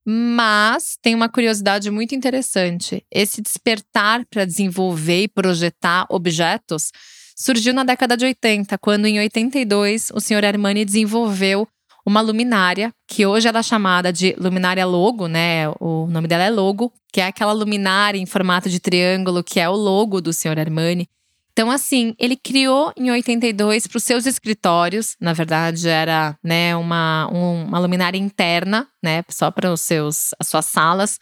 mas 0.06 0.96
tem 1.00 1.14
uma 1.14 1.28
curiosidade 1.28 1.90
muito 1.90 2.14
interessante. 2.14 3.04
Esse 3.10 3.40
despertar 3.40 4.24
para 4.30 4.44
desenvolver 4.44 5.22
e 5.22 5.28
projetar 5.28 6.06
objetos 6.08 6.90
surgiu 7.36 7.74
na 7.74 7.84
década 7.84 8.16
de 8.16 8.24
80, 8.24 8.78
quando 8.78 9.06
em 9.06 9.18
82 9.18 10.10
o 10.14 10.20
senhor 10.20 10.44
Armani 10.44 10.84
desenvolveu 10.84 11.66
uma 12.04 12.20
luminária, 12.20 12.92
que 13.06 13.24
hoje 13.24 13.48
ela 13.48 13.60
é 13.60 13.62
chamada 13.62 14.12
de 14.12 14.34
luminária 14.38 14.84
logo, 14.84 15.28
né? 15.28 15.68
O 15.80 16.06
nome 16.06 16.26
dela 16.26 16.44
é 16.44 16.50
logo, 16.50 16.92
que 17.12 17.20
é 17.20 17.26
aquela 17.26 17.52
luminária 17.52 18.18
em 18.18 18.26
formato 18.26 18.68
de 18.68 18.80
triângulo, 18.80 19.44
que 19.44 19.60
é 19.60 19.68
o 19.68 19.74
logo 19.74 20.20
do 20.20 20.32
Sr. 20.32 20.58
Armani. 20.58 21.08
Então, 21.52 21.70
assim, 21.70 22.14
ele 22.18 22.34
criou 22.34 22.92
em 22.96 23.10
82 23.10 23.86
para 23.86 23.98
os 23.98 24.04
seus 24.04 24.24
escritórios, 24.24 25.16
na 25.20 25.34
verdade, 25.34 25.86
era 25.86 26.34
né, 26.42 26.74
uma, 26.74 27.28
um, 27.30 27.64
uma 27.66 27.78
luminária 27.78 28.18
interna, 28.18 28.88
né? 29.02 29.22
Só 29.28 29.50
para 29.50 29.70
os 29.70 29.82
seus, 29.82 30.30
as 30.40 30.48
suas 30.48 30.64
salas. 30.64 31.18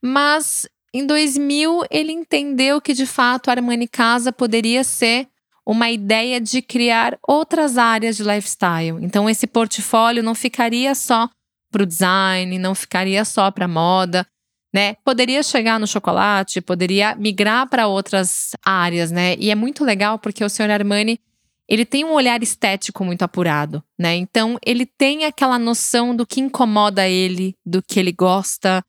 Mas 0.00 0.68
em 0.94 1.06
2000 1.06 1.84
ele 1.90 2.12
entendeu 2.12 2.80
que 2.80 2.92
de 2.92 3.06
fato 3.06 3.48
a 3.48 3.52
Armani 3.52 3.88
Casa 3.88 4.30
poderia 4.30 4.84
ser 4.84 5.26
uma 5.66 5.90
ideia 5.90 6.40
de 6.40 6.60
criar 6.60 7.18
outras 7.26 7.78
áreas 7.78 8.16
de 8.16 8.22
lifestyle. 8.22 8.98
Então, 9.02 9.28
esse 9.28 9.46
portfólio 9.46 10.22
não 10.22 10.34
ficaria 10.34 10.94
só 10.94 11.28
para 11.70 11.82
o 11.82 11.86
design, 11.86 12.58
não 12.58 12.74
ficaria 12.74 13.24
só 13.24 13.50
para 13.50 13.68
moda, 13.68 14.26
né? 14.74 14.94
Poderia 15.04 15.42
chegar 15.42 15.78
no 15.78 15.86
chocolate, 15.86 16.60
poderia 16.60 17.14
migrar 17.14 17.68
para 17.68 17.86
outras 17.86 18.52
áreas, 18.64 19.10
né? 19.10 19.36
E 19.38 19.50
é 19.50 19.54
muito 19.54 19.84
legal 19.84 20.18
porque 20.18 20.44
o 20.44 20.48
Sr. 20.48 20.70
Armani 20.70 21.20
ele 21.68 21.84
tem 21.86 22.04
um 22.04 22.12
olhar 22.12 22.42
estético 22.42 23.04
muito 23.04 23.22
apurado, 23.22 23.82
né? 23.98 24.14
Então 24.16 24.58
ele 24.64 24.84
tem 24.84 25.24
aquela 25.24 25.58
noção 25.58 26.14
do 26.14 26.26
que 26.26 26.40
incomoda 26.40 27.08
ele, 27.08 27.54
do 27.64 27.82
que 27.82 28.00
ele 28.00 28.12
gosta, 28.12 28.82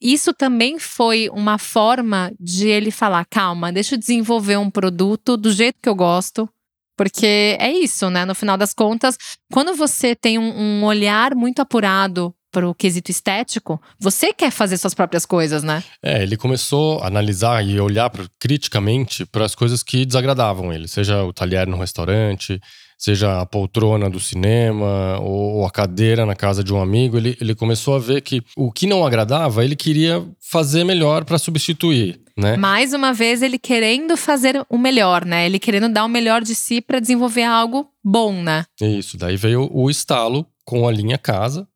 isso 0.00 0.32
também 0.32 0.78
foi 0.78 1.28
uma 1.30 1.58
forma 1.58 2.32
de 2.38 2.68
ele 2.68 2.90
falar: 2.90 3.24
calma, 3.24 3.72
deixa 3.72 3.94
eu 3.94 3.98
desenvolver 3.98 4.56
um 4.56 4.70
produto 4.70 5.36
do 5.36 5.50
jeito 5.50 5.78
que 5.82 5.88
eu 5.88 5.94
gosto. 5.94 6.48
Porque 6.96 7.56
é 7.60 7.70
isso, 7.70 8.08
né? 8.08 8.24
No 8.24 8.34
final 8.34 8.56
das 8.56 8.72
contas, 8.72 9.18
quando 9.52 9.74
você 9.74 10.14
tem 10.14 10.38
um, 10.38 10.80
um 10.80 10.84
olhar 10.84 11.34
muito 11.34 11.60
apurado 11.60 12.34
para 12.50 12.66
o 12.66 12.74
quesito 12.74 13.10
estético, 13.10 13.78
você 14.00 14.32
quer 14.32 14.50
fazer 14.50 14.78
suas 14.78 14.94
próprias 14.94 15.26
coisas, 15.26 15.62
né? 15.62 15.84
É, 16.02 16.22
ele 16.22 16.38
começou 16.38 17.00
a 17.00 17.06
analisar 17.06 17.62
e 17.62 17.78
olhar 17.78 18.10
criticamente 18.40 19.26
para 19.26 19.44
as 19.44 19.54
coisas 19.54 19.82
que 19.82 20.06
desagradavam 20.06 20.72
ele, 20.72 20.88
seja 20.88 21.22
o 21.22 21.34
talher 21.34 21.66
no 21.66 21.76
restaurante, 21.76 22.58
seja 22.98 23.40
a 23.40 23.46
poltrona 23.46 24.08
do 24.08 24.18
cinema 24.18 25.18
ou 25.20 25.66
a 25.66 25.70
cadeira 25.70 26.24
na 26.24 26.34
casa 26.34 26.64
de 26.64 26.72
um 26.72 26.80
amigo, 26.80 27.16
ele, 27.16 27.36
ele 27.40 27.54
começou 27.54 27.94
a 27.94 27.98
ver 27.98 28.22
que 28.22 28.42
o 28.56 28.72
que 28.72 28.86
não 28.86 29.04
agradava, 29.04 29.64
ele 29.64 29.76
queria 29.76 30.24
fazer 30.40 30.84
melhor 30.84 31.24
para 31.24 31.38
substituir. 31.38 32.20
Né? 32.36 32.56
Mais 32.56 32.92
uma 32.92 33.14
vez, 33.14 33.40
ele 33.40 33.58
querendo 33.58 34.14
fazer 34.14 34.62
o 34.68 34.76
melhor, 34.76 35.24
né? 35.24 35.46
Ele 35.46 35.58
querendo 35.58 35.88
dar 35.88 36.04
o 36.04 36.08
melhor 36.08 36.42
de 36.42 36.54
si 36.54 36.82
para 36.82 37.00
desenvolver 37.00 37.44
algo 37.44 37.88
bom, 38.04 38.42
né? 38.42 38.66
Isso, 38.78 39.16
daí 39.16 39.38
veio 39.38 39.70
o 39.72 39.88
estalo 39.88 40.46
com 40.62 40.86
a 40.86 40.92
linha 40.92 41.16
Casa, 41.16 41.66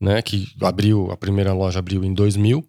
né? 0.00 0.22
Que 0.22 0.46
abriu, 0.62 1.10
a 1.10 1.16
primeira 1.16 1.52
loja 1.52 1.80
abriu 1.80 2.04
em 2.04 2.14
2000. 2.14 2.64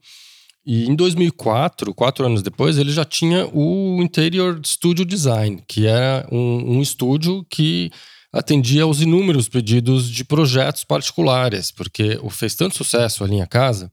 E 0.65 0.85
em 0.85 0.95
2004, 0.95 1.93
quatro 1.93 2.25
anos 2.25 2.41
depois, 2.41 2.77
ele 2.77 2.91
já 2.91 3.05
tinha 3.05 3.47
o 3.53 4.01
Interior 4.01 4.59
Studio 4.65 5.05
Design, 5.05 5.61
que 5.67 5.85
era 5.85 6.27
um, 6.31 6.77
um 6.77 6.81
estúdio 6.81 7.45
que 7.49 7.91
atendia 8.33 8.83
aos 8.83 8.99
inúmeros 8.99 9.47
pedidos 9.47 10.09
de 10.09 10.25
projetos 10.25 10.83
particulares, 10.83 11.71
porque 11.71 12.19
fez 12.31 12.55
tanto 12.55 12.75
sucesso 12.75 13.23
ali 13.23 13.35
em 13.35 13.45
casa 13.45 13.91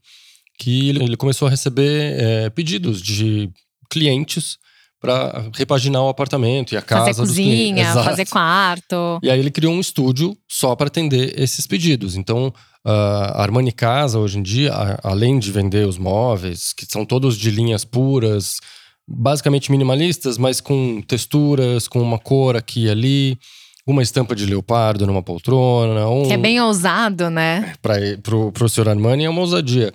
que 0.58 0.88
ele, 0.88 1.04
ele 1.04 1.16
começou 1.16 1.46
a 1.46 1.50
receber 1.50 2.18
é, 2.18 2.50
pedidos 2.50 3.02
de 3.02 3.50
clientes 3.90 4.58
para 5.02 5.50
repaginar 5.52 6.00
o 6.02 6.08
apartamento 6.08 6.72
e 6.72 6.76
a 6.76 6.82
casa 6.82 7.06
fazer 7.06 7.20
cozinha, 7.20 7.92
fazer 8.04 8.26
quarto. 8.26 9.18
E 9.20 9.28
aí 9.28 9.38
ele 9.38 9.50
criou 9.50 9.74
um 9.74 9.80
estúdio 9.80 10.36
só 10.48 10.76
para 10.76 10.86
atender 10.86 11.38
esses 11.38 11.66
pedidos. 11.66 12.14
Então, 12.14 12.54
a 12.84 13.42
Armani 13.42 13.72
Casa 13.72 14.20
hoje 14.20 14.38
em 14.38 14.42
dia, 14.42 14.72
além 15.02 15.40
de 15.40 15.50
vender 15.50 15.88
os 15.88 15.98
móveis, 15.98 16.72
que 16.72 16.86
são 16.88 17.04
todos 17.04 17.36
de 17.36 17.50
linhas 17.50 17.84
puras, 17.84 18.58
basicamente 19.06 19.72
minimalistas, 19.72 20.38
mas 20.38 20.60
com 20.60 21.02
texturas, 21.02 21.88
com 21.88 22.00
uma 22.00 22.18
cor 22.18 22.56
aqui 22.56 22.84
e 22.84 22.90
ali, 22.90 23.38
uma 23.86 24.02
estampa 24.02 24.34
de 24.34 24.46
leopardo 24.46 25.06
numa 25.06 25.22
poltrona. 25.22 26.08
Um, 26.08 26.26
que 26.26 26.32
é 26.32 26.38
bem 26.38 26.60
ousado, 26.60 27.28
né? 27.30 27.74
Para 27.82 28.64
o 28.64 28.68
senhor 28.68 28.88
Armani 28.88 29.24
é 29.24 29.30
uma 29.30 29.40
ousadia. 29.40 29.92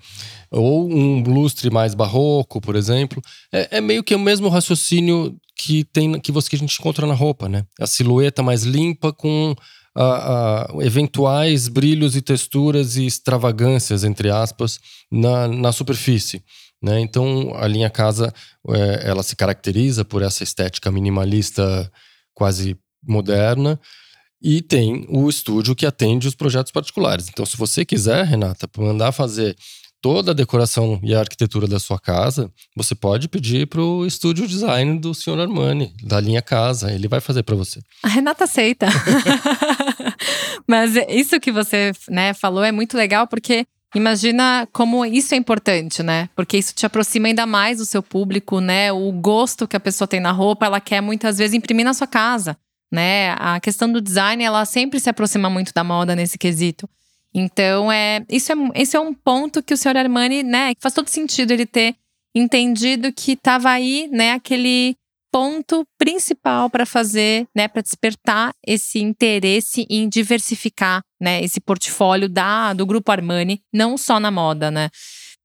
Ou 0.51 0.89
um 0.89 1.21
lustre 1.23 1.69
mais 1.69 1.93
barroco, 1.93 2.61
por 2.61 2.75
exemplo. 2.75 3.21
É, 3.51 3.77
é, 3.77 3.81
meio 3.81 4.03
que 4.03 4.15
o 4.15 4.19
mesmo 4.19 4.49
raciocínio 4.49 5.35
que 5.55 5.83
tem 5.85 6.19
que 6.19 6.31
você 6.31 6.49
que 6.49 6.55
a 6.55 6.59
gente 6.59 6.79
encontra 6.79 7.07
na 7.07 7.13
roupa, 7.13 7.49
né? 7.49 7.63
A 7.79 7.87
silhueta 7.87 8.43
mais 8.43 8.63
limpa 8.63 9.11
com 9.11 9.55
a, 9.95 10.03
a, 10.03 10.85
eventuais 10.85 11.67
brilhos 11.67 12.15
e 12.15 12.21
texturas 12.21 12.95
e 12.97 13.05
extravagâncias, 13.05 14.03
entre 14.03 14.29
aspas, 14.29 14.79
na, 15.11 15.47
na 15.47 15.71
superfície. 15.71 16.43
Né? 16.81 16.99
Então, 16.99 17.53
a 17.55 17.67
linha 17.67 17.89
casa 17.89 18.31
é, 18.69 19.09
ela 19.09 19.23
se 19.23 19.35
caracteriza 19.35 20.05
por 20.05 20.21
essa 20.21 20.43
estética 20.43 20.91
minimalista 20.91 21.91
quase 22.35 22.77
moderna 23.07 23.79
e 24.41 24.61
tem 24.61 25.05
o 25.09 25.29
estúdio 25.29 25.75
que 25.75 25.85
atende 25.85 26.27
os 26.27 26.35
projetos 26.35 26.71
particulares. 26.71 27.27
Então, 27.29 27.45
se 27.45 27.57
você 27.57 27.83
quiser, 27.83 28.23
Renata, 28.25 28.69
mandar 28.77 29.11
fazer 29.11 29.55
toda 30.01 30.31
a 30.31 30.33
decoração 30.33 30.99
e 31.03 31.13
a 31.13 31.19
arquitetura 31.19 31.67
da 31.67 31.79
sua 31.79 31.99
casa, 31.99 32.51
você 32.75 32.93
pode 32.93 33.27
pedir 33.27 33.67
para 33.67 33.81
o 33.81 34.05
estúdio 34.05 34.47
design 34.47 34.99
do 34.99 35.13
Sr. 35.13 35.39
Armani, 35.39 35.93
da 36.03 36.19
linha 36.19 36.41
casa. 36.41 36.91
Ele 36.91 37.07
vai 37.07 37.19
fazer 37.19 37.43
para 37.43 37.55
você. 37.55 37.81
A 38.03 38.07
Renata 38.07 38.43
aceita. 38.43 38.87
Mas 40.67 40.95
isso 41.09 41.39
que 41.39 41.51
você 41.51 41.91
né, 42.09 42.33
falou 42.33 42.63
é 42.63 42.71
muito 42.71 42.95
legal 42.95 43.27
porque 43.27 43.65
Imagina 43.95 44.67
como 44.73 45.05
isso 45.05 45.33
é 45.33 45.37
importante, 45.37 46.03
né? 46.03 46.29
Porque 46.35 46.57
isso 46.57 46.75
te 46.75 46.85
aproxima 46.85 47.29
ainda 47.29 47.45
mais 47.45 47.77
do 47.77 47.85
seu 47.85 48.03
público, 48.03 48.59
né? 48.59 48.91
O 48.91 49.11
gosto 49.13 49.65
que 49.65 49.77
a 49.77 49.79
pessoa 49.79 50.05
tem 50.07 50.19
na 50.19 50.31
roupa, 50.31 50.65
ela 50.65 50.81
quer 50.81 51.01
muitas 51.01 51.37
vezes 51.37 51.55
imprimir 51.55 51.85
na 51.85 51.93
sua 51.93 52.05
casa 52.05 52.57
né? 52.91 53.31
A 53.37 53.59
questão 53.59 53.91
do 53.91 54.01
design, 54.01 54.43
ela 54.43 54.65
sempre 54.65 54.99
se 54.99 55.09
aproxima 55.09 55.49
muito 55.49 55.73
da 55.73 55.83
moda 55.83 56.15
nesse 56.15 56.37
quesito. 56.37 56.89
Então, 57.33 57.91
é, 57.91 58.25
isso, 58.29 58.51
é, 58.51 58.55
isso 58.81 58.97
é 58.97 58.99
um 58.99 59.13
ponto 59.13 59.61
que 59.61 59.73
o 59.73 59.77
senhor 59.77 59.97
Armani, 59.97 60.43
né, 60.43 60.73
faz 60.79 60.93
todo 60.93 61.07
sentido 61.07 61.51
ele 61.51 61.65
ter 61.65 61.95
entendido 62.33 63.11
que 63.11 63.33
estava 63.33 63.69
aí, 63.69 64.07
né, 64.11 64.31
aquele 64.31 64.95
ponto 65.31 65.85
principal 65.97 66.69
para 66.69 66.85
fazer, 66.85 67.47
né, 67.55 67.67
para 67.67 67.81
despertar 67.81 68.51
esse 68.65 68.99
interesse 68.99 69.85
em 69.89 70.07
diversificar, 70.07 71.01
né, 71.21 71.43
esse 71.43 71.59
portfólio 71.59 72.29
da 72.29 72.73
do 72.73 72.85
grupo 72.85 73.11
Armani, 73.11 73.61
não 73.73 73.97
só 73.97 74.19
na 74.19 74.31
moda, 74.31 74.71
né? 74.71 74.89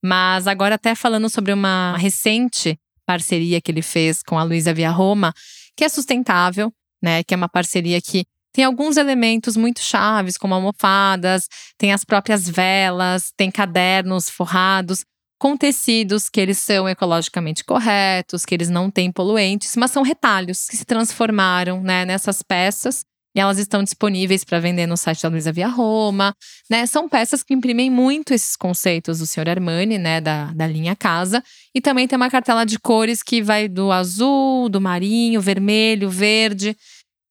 Mas 0.03 0.47
agora 0.47 0.77
até 0.77 0.95
falando 0.95 1.29
sobre 1.29 1.53
uma 1.53 1.97
recente 1.97 2.79
parceria 3.07 3.61
que 3.61 3.71
ele 3.71 3.83
fez 3.83 4.23
com 4.23 4.39
a 4.39 4.43
Luísa 4.43 4.73
Via 4.73 4.91
Roma, 4.91 5.35
que 5.77 5.85
é 5.85 5.89
sustentável, 5.89 6.73
né? 7.03 7.23
Que 7.23 7.35
é 7.35 7.37
uma 7.37 7.49
parceria 7.49 8.01
que 8.01 8.25
tem 8.53 8.65
alguns 8.65 8.97
elementos 8.97 9.57
muito 9.57 9.81
chaves, 9.81 10.37
como 10.37 10.55
almofadas, 10.55 11.49
tem 11.79 11.93
as 11.93 12.05
próprias 12.05 12.49
velas, 12.49 13.33
tem 13.37 13.51
cadernos 13.51 14.29
forrados 14.29 15.05
com 15.39 15.57
tecidos 15.57 16.29
que 16.29 16.41
eles 16.41 16.59
são 16.59 16.89
ecologicamente 16.89 17.65
corretos, 17.65 18.45
que 18.45 18.55
eles 18.55 18.69
não 18.69 18.91
têm 18.91 19.11
poluentes, 19.11 19.75
mas 19.75 19.91
são 19.91 20.03
retalhos 20.03 20.69
que 20.69 20.77
se 20.77 20.85
transformaram 20.85 21.83
né, 21.83 22.05
nessas 22.05 22.43
peças 22.43 23.05
e 23.35 23.41
elas 23.41 23.59
estão 23.59 23.83
disponíveis 23.83 24.45
para 24.45 24.61
vender 24.61 24.87
no 24.87 24.97
site 24.97 25.23
da 25.23 25.29
Luiza 25.29 25.53
Via 25.53 25.69
Roma, 25.69 26.35
né? 26.71 26.85
São 26.87 27.09
peças 27.09 27.43
que 27.43 27.55
imprimem 27.55 27.91
muito 27.91 28.35
esses 28.35 28.57
conceitos 28.57 29.19
do 29.19 29.27
Sr. 29.27 29.49
Armani, 29.49 29.99
né, 29.99 30.21
da, 30.21 30.53
da 30.53 30.67
linha 30.67 30.95
casa, 30.95 31.43
e 31.75 31.81
também 31.81 32.07
tem 32.07 32.17
uma 32.17 32.31
cartela 32.31 32.65
de 32.65 32.79
cores 32.79 33.23
que 33.23 33.43
vai 33.43 33.69
do 33.69 33.91
azul, 33.91 34.69
do 34.69 34.81
marinho, 34.81 35.41
vermelho, 35.41 36.11
verde. 36.11 36.77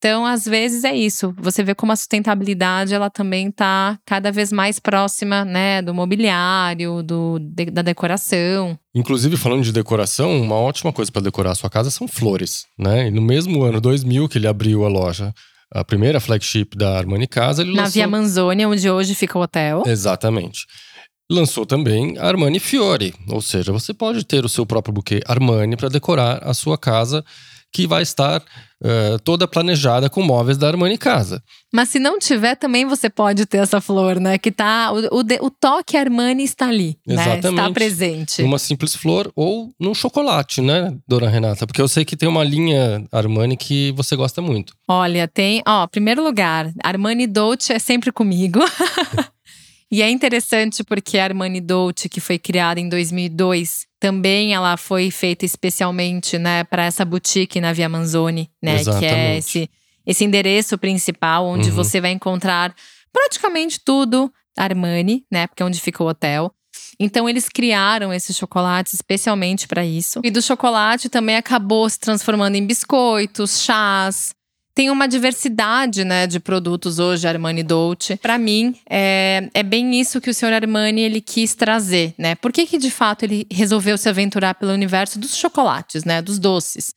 Então, 0.03 0.25
às 0.25 0.45
vezes 0.45 0.83
é 0.83 0.95
isso. 0.95 1.31
Você 1.37 1.63
vê 1.63 1.75
como 1.75 1.91
a 1.91 1.95
sustentabilidade 1.95 2.91
ela 2.91 3.07
também 3.07 3.49
está 3.49 3.99
cada 4.03 4.31
vez 4.31 4.51
mais 4.51 4.79
próxima, 4.79 5.45
né, 5.45 5.79
do 5.79 5.93
mobiliário, 5.93 7.03
do, 7.03 7.37
de, 7.37 7.65
da 7.65 7.83
decoração. 7.83 8.75
Inclusive, 8.95 9.37
falando 9.37 9.61
de 9.61 9.71
decoração, 9.71 10.41
uma 10.41 10.55
ótima 10.55 10.91
coisa 10.91 11.11
para 11.11 11.21
decorar 11.21 11.51
a 11.51 11.55
sua 11.55 11.69
casa 11.69 11.91
são 11.91 12.07
flores, 12.07 12.65
né? 12.79 13.09
E 13.09 13.11
no 13.11 13.21
mesmo 13.21 13.61
ano 13.61 13.79
2000 13.79 14.27
que 14.27 14.39
ele 14.39 14.47
abriu 14.47 14.83
a 14.83 14.89
loja 14.89 15.31
a 15.73 15.83
primeira 15.83 16.19
flagship 16.19 16.75
da 16.75 16.97
Armani 16.97 17.27
Casa, 17.27 17.61
ele 17.61 17.71
Na 17.73 17.83
lançou... 17.83 17.93
Via 17.93 18.07
Manzoni, 18.07 18.65
onde 18.65 18.89
hoje 18.89 19.15
fica 19.15 19.37
o 19.37 19.41
hotel. 19.41 19.83
Exatamente. 19.85 20.65
Lançou 21.31 21.65
também 21.65 22.17
Armani 22.17 22.59
Fiore, 22.59 23.13
ou 23.29 23.41
seja, 23.41 23.71
você 23.71 23.93
pode 23.93 24.25
ter 24.25 24.43
o 24.43 24.49
seu 24.49 24.65
próprio 24.65 24.93
buquê 24.93 25.21
Armani 25.25 25.77
para 25.77 25.87
decorar 25.87 26.43
a 26.43 26.53
sua 26.53 26.77
casa, 26.77 27.23
que 27.71 27.87
vai 27.87 28.01
estar 28.01 28.41
uh, 28.41 29.19
toda 29.23 29.47
planejada 29.47 30.09
com 30.09 30.21
móveis 30.21 30.57
da 30.57 30.67
Armani 30.67 30.97
Casa. 30.97 31.41
Mas 31.73 31.89
se 31.89 31.99
não 31.99 32.19
tiver, 32.19 32.55
também 32.55 32.85
você 32.85 33.09
pode 33.09 33.45
ter 33.45 33.57
essa 33.57 33.79
flor, 33.79 34.19
né? 34.19 34.37
Que 34.37 34.51
tá. 34.51 34.91
O, 34.91 35.19
o, 35.19 35.45
o 35.45 35.49
toque 35.49 35.95
Armani 35.95 36.43
está 36.43 36.67
ali, 36.67 36.97
Exatamente. 37.07 37.43
né? 37.43 37.49
Está 37.51 37.71
presente. 37.71 38.43
Uma 38.43 38.59
simples 38.59 38.95
flor 38.95 39.31
ou 39.35 39.71
num 39.79 39.93
chocolate, 39.93 40.61
né, 40.61 40.93
dona 41.07 41.29
Renata? 41.29 41.65
Porque 41.65 41.81
eu 41.81 41.87
sei 41.87 42.03
que 42.03 42.17
tem 42.17 42.27
uma 42.27 42.43
linha 42.43 43.05
Armani 43.11 43.55
que 43.55 43.91
você 43.93 44.15
gosta 44.15 44.41
muito. 44.41 44.73
Olha, 44.87 45.27
tem. 45.27 45.61
Ó, 45.65 45.87
primeiro 45.87 46.23
lugar, 46.23 46.71
Armani 46.83 47.27
Dolce 47.27 47.71
é 47.71 47.79
sempre 47.79 48.11
comigo. 48.11 48.59
E 49.91 50.01
é 50.01 50.09
interessante 50.09 50.83
porque 50.83 51.17
a 51.17 51.25
Armani 51.25 51.59
Dolce, 51.59 52.07
que 52.07 52.21
foi 52.21 52.39
criada 52.39 52.79
em 52.79 52.87
2002, 52.87 53.85
também 53.99 54.53
ela 54.53 54.77
foi 54.77 55.11
feita 55.11 55.45
especialmente, 55.45 56.37
né, 56.37 56.63
para 56.63 56.85
essa 56.85 57.03
boutique 57.03 57.59
na 57.59 57.73
Via 57.73 57.89
Manzoni, 57.89 58.49
né, 58.63 58.75
Exatamente. 58.75 58.99
que 58.99 59.13
é 59.13 59.37
esse 59.37 59.69
esse 60.03 60.23
endereço 60.23 60.77
principal 60.79 61.45
onde 61.45 61.69
uhum. 61.69 61.75
você 61.75 62.01
vai 62.01 62.11
encontrar 62.11 62.73
praticamente 63.13 63.79
tudo 63.85 64.33
Armani, 64.57 65.25
né, 65.31 65.45
porque 65.45 65.61
é 65.61 65.65
onde 65.65 65.79
fica 65.79 66.03
o 66.03 66.07
hotel. 66.07 66.51
Então 66.99 67.27
eles 67.27 67.49
criaram 67.49 68.13
esses 68.13 68.35
chocolates 68.35 68.93
especialmente 68.93 69.67
para 69.67 69.85
isso. 69.85 70.21
E 70.23 70.31
do 70.31 70.41
chocolate 70.41 71.09
também 71.09 71.35
acabou 71.35 71.89
se 71.89 71.99
transformando 71.99 72.55
em 72.55 72.65
biscoitos, 72.65 73.61
chás, 73.61 74.33
tem 74.73 74.89
uma 74.89 75.07
diversidade 75.07 76.03
né, 76.03 76.25
de 76.27 76.39
produtos 76.39 76.99
hoje, 76.99 77.27
Armani 77.27 77.63
Dolce. 77.63 78.17
Para 78.17 78.37
mim, 78.37 78.75
é, 78.89 79.49
é 79.53 79.63
bem 79.63 79.99
isso 79.99 80.21
que 80.21 80.29
o 80.29 80.33
senhor 80.33 80.53
Armani 80.53 81.01
ele 81.01 81.21
quis 81.21 81.53
trazer, 81.53 82.13
né? 82.17 82.35
Por 82.35 82.51
que, 82.51 82.65
que 82.65 82.77
de 82.77 82.89
fato 82.89 83.23
ele 83.23 83.45
resolveu 83.51 83.97
se 83.97 84.07
aventurar 84.07 84.55
pelo 84.55 84.71
universo 84.71 85.19
dos 85.19 85.35
chocolates, 85.35 86.03
né? 86.03 86.21
Dos 86.21 86.39
doces? 86.39 86.93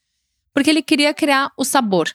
Porque 0.53 0.69
ele 0.69 0.81
queria 0.81 1.13
criar 1.13 1.51
o 1.57 1.65
sabor. 1.65 2.09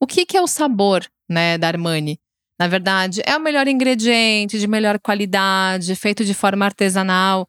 O 0.00 0.06
que, 0.06 0.24
que 0.24 0.36
é 0.36 0.40
o 0.40 0.46
sabor 0.46 1.04
né, 1.28 1.58
da 1.58 1.68
Armani? 1.68 2.18
Na 2.58 2.68
verdade, 2.68 3.22
é 3.24 3.36
o 3.36 3.40
melhor 3.40 3.66
ingrediente, 3.66 4.58
de 4.58 4.66
melhor 4.66 4.98
qualidade, 4.98 5.94
feito 5.96 6.24
de 6.24 6.34
forma 6.34 6.64
artesanal 6.64 7.48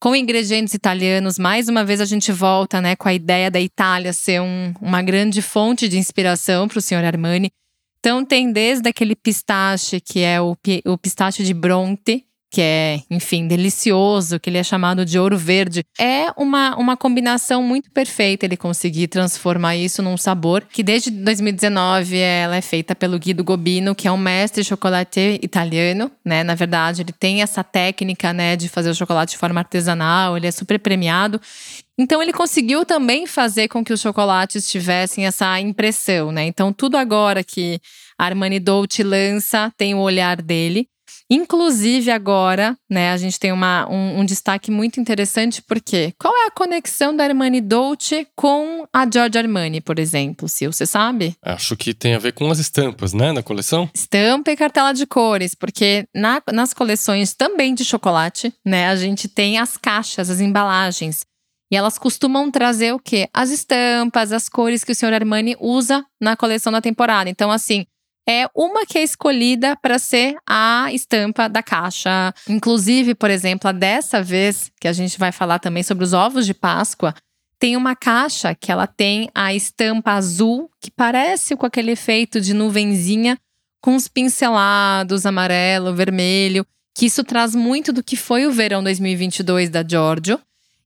com 0.00 0.14
ingredientes 0.14 0.74
italianos. 0.74 1.38
Mais 1.38 1.68
uma 1.68 1.84
vez 1.84 2.00
a 2.00 2.04
gente 2.04 2.30
volta, 2.32 2.80
né, 2.80 2.96
com 2.96 3.08
a 3.08 3.14
ideia 3.14 3.50
da 3.50 3.60
Itália 3.60 4.12
ser 4.12 4.40
um, 4.40 4.72
uma 4.80 5.02
grande 5.02 5.42
fonte 5.42 5.88
de 5.88 5.98
inspiração 5.98 6.68
para 6.68 6.78
o 6.78 6.82
senhor 6.82 7.04
Armani. 7.04 7.50
Então 7.98 8.24
tem 8.24 8.52
desde 8.52 8.88
aquele 8.88 9.16
pistache 9.16 10.00
que 10.00 10.20
é 10.20 10.40
o, 10.40 10.56
o 10.86 10.98
pistache 10.98 11.42
de 11.42 11.52
Bronte, 11.52 12.24
que 12.50 12.60
é, 12.62 13.00
enfim, 13.10 13.46
delicioso, 13.46 14.40
que 14.40 14.48
ele 14.48 14.58
é 14.58 14.62
chamado 14.62 15.04
de 15.04 15.18
ouro 15.18 15.36
verde. 15.36 15.84
É 15.98 16.26
uma, 16.36 16.76
uma 16.76 16.96
combinação 16.96 17.62
muito 17.62 17.90
perfeita 17.90 18.46
ele 18.46 18.56
conseguir 18.56 19.08
transformar 19.08 19.76
isso 19.76 20.02
num 20.02 20.16
sabor 20.16 20.64
que 20.64 20.82
desde 20.82 21.10
2019 21.10 22.16
ela 22.16 22.56
é 22.56 22.62
feita 22.62 22.94
pelo 22.94 23.18
Guido 23.18 23.44
Gobino, 23.44 23.94
que 23.94 24.08
é 24.08 24.12
um 24.12 24.16
mestre 24.16 24.64
chocolatier 24.64 25.38
italiano, 25.42 26.10
né? 26.24 26.42
Na 26.42 26.54
verdade, 26.54 27.02
ele 27.02 27.12
tem 27.12 27.42
essa 27.42 27.62
técnica, 27.62 28.32
né, 28.32 28.56
de 28.56 28.68
fazer 28.68 28.90
o 28.90 28.94
chocolate 28.94 29.32
de 29.32 29.38
forma 29.38 29.60
artesanal, 29.60 30.36
ele 30.36 30.46
é 30.46 30.50
super 30.50 30.78
premiado. 30.78 31.40
Então 31.98 32.22
ele 32.22 32.32
conseguiu 32.32 32.84
também 32.84 33.26
fazer 33.26 33.66
com 33.66 33.84
que 33.84 33.92
os 33.92 34.00
chocolates 34.00 34.70
tivessem 34.70 35.26
essa 35.26 35.60
impressão, 35.60 36.30
né? 36.30 36.46
Então 36.46 36.72
tudo 36.72 36.96
agora 36.96 37.42
que 37.42 37.80
Armani 38.16 38.60
Dolce 38.60 39.02
lança 39.02 39.72
tem 39.76 39.94
o 39.94 39.98
olhar 39.98 40.40
dele. 40.40 40.88
Inclusive 41.30 42.10
agora, 42.10 42.76
né, 42.88 43.12
a 43.12 43.16
gente 43.18 43.38
tem 43.38 43.52
uma, 43.52 43.86
um, 43.90 44.20
um, 44.20 44.24
destaque 44.24 44.70
muito 44.70 44.98
interessante, 44.98 45.60
porque 45.60 46.14
qual 46.18 46.34
é 46.34 46.46
a 46.46 46.50
conexão 46.50 47.14
da 47.14 47.24
Armani 47.24 47.60
Dolce 47.60 48.26
com 48.34 48.86
a 48.92 49.06
Giorgio 49.10 49.40
Armani, 49.40 49.80
por 49.80 49.98
exemplo, 49.98 50.48
se 50.48 50.66
você 50.66 50.86
sabe? 50.86 51.36
Acho 51.42 51.76
que 51.76 51.92
tem 51.92 52.14
a 52.14 52.18
ver 52.18 52.32
com 52.32 52.50
as 52.50 52.58
estampas, 52.58 53.12
né, 53.12 53.30
na 53.32 53.42
coleção? 53.42 53.90
Estampa 53.94 54.50
e 54.50 54.56
cartela 54.56 54.92
de 54.92 55.06
cores, 55.06 55.54
porque 55.54 56.06
na, 56.14 56.42
nas 56.50 56.72
coleções 56.72 57.34
também 57.34 57.74
de 57.74 57.84
chocolate, 57.84 58.52
né, 58.64 58.88
a 58.88 58.96
gente 58.96 59.28
tem 59.28 59.58
as 59.58 59.76
caixas, 59.76 60.30
as 60.30 60.40
embalagens. 60.40 61.26
E 61.70 61.76
elas 61.76 61.98
costumam 61.98 62.50
trazer 62.50 62.94
o 62.94 62.98
quê? 62.98 63.28
As 63.32 63.50
estampas, 63.50 64.32
as 64.32 64.48
cores 64.48 64.82
que 64.82 64.92
o 64.92 64.94
senhor 64.94 65.12
Armani 65.12 65.54
usa 65.60 66.02
na 66.18 66.34
coleção 66.34 66.72
da 66.72 66.80
temporada. 66.80 67.28
Então, 67.28 67.50
assim, 67.50 67.84
é 68.28 68.46
uma 68.54 68.84
que 68.84 68.98
é 68.98 69.02
escolhida 69.02 69.74
para 69.80 69.98
ser 69.98 70.36
a 70.46 70.92
estampa 70.92 71.48
da 71.48 71.62
caixa. 71.62 72.34
Inclusive, 72.46 73.14
por 73.14 73.30
exemplo, 73.30 73.70
a 73.70 73.72
dessa 73.72 74.22
vez, 74.22 74.70
que 74.78 74.86
a 74.86 74.92
gente 74.92 75.18
vai 75.18 75.32
falar 75.32 75.58
também 75.58 75.82
sobre 75.82 76.04
os 76.04 76.12
ovos 76.12 76.44
de 76.44 76.52
Páscoa, 76.52 77.14
tem 77.58 77.74
uma 77.74 77.96
caixa 77.96 78.54
que 78.54 78.70
ela 78.70 78.86
tem 78.86 79.30
a 79.34 79.54
estampa 79.54 80.12
azul, 80.12 80.70
que 80.78 80.90
parece 80.90 81.56
com 81.56 81.64
aquele 81.64 81.92
efeito 81.92 82.38
de 82.38 82.52
nuvenzinha, 82.52 83.38
com 83.80 83.96
os 83.96 84.06
pincelados 84.06 85.24
amarelo, 85.24 85.94
vermelho, 85.94 86.66
que 86.94 87.06
isso 87.06 87.24
traz 87.24 87.54
muito 87.54 87.92
do 87.94 88.02
que 88.02 88.14
foi 88.14 88.46
o 88.46 88.52
verão 88.52 88.82
2022 88.82 89.70
da 89.70 89.82
Giorgio. 89.82 90.38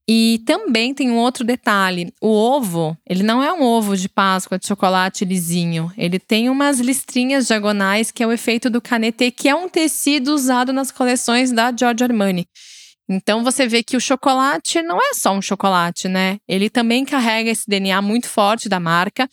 E 0.09 0.43
também 0.45 0.93
tem 0.93 1.11
um 1.11 1.17
outro 1.17 1.45
detalhe: 1.45 2.13
o 2.21 2.29
ovo, 2.29 2.97
ele 3.09 3.23
não 3.23 3.43
é 3.43 3.53
um 3.53 3.63
ovo 3.63 3.97
de 3.97 4.09
Páscoa 4.09 4.59
de 4.59 4.67
chocolate 4.67 5.25
lisinho. 5.25 5.93
Ele 5.97 6.19
tem 6.19 6.51
umas 6.51 6.81
listrinhas 6.81 7.47
diagonais, 7.47 8.11
que 8.11 8.23
é 8.23 8.27
o 8.27 8.33
efeito 8.33 8.69
do 8.69 8.81
canetê, 8.81 9.31
que 9.31 9.49
é 9.49 9.55
um 9.55 9.69
tecido 9.69 10.35
usado 10.35 10.73
nas 10.73 10.91
coleções 10.91 11.53
da 11.53 11.73
Giorgio 11.75 12.05
Armani. 12.05 12.47
Então 13.09 13.45
você 13.45 13.67
vê 13.67 13.83
que 13.83 13.97
o 13.97 14.01
chocolate 14.01 14.83
não 14.83 14.99
é 14.99 15.15
só 15.15 15.33
um 15.33 15.43
chocolate, 15.43 16.09
né? 16.09 16.39
Ele 16.49 16.71
também 16.71 17.05
carrega 17.05 17.51
esse 17.51 17.65
DNA 17.69 18.01
muito 18.01 18.29
forte 18.29 18.69
da 18.69 18.81
marca. 18.81 19.29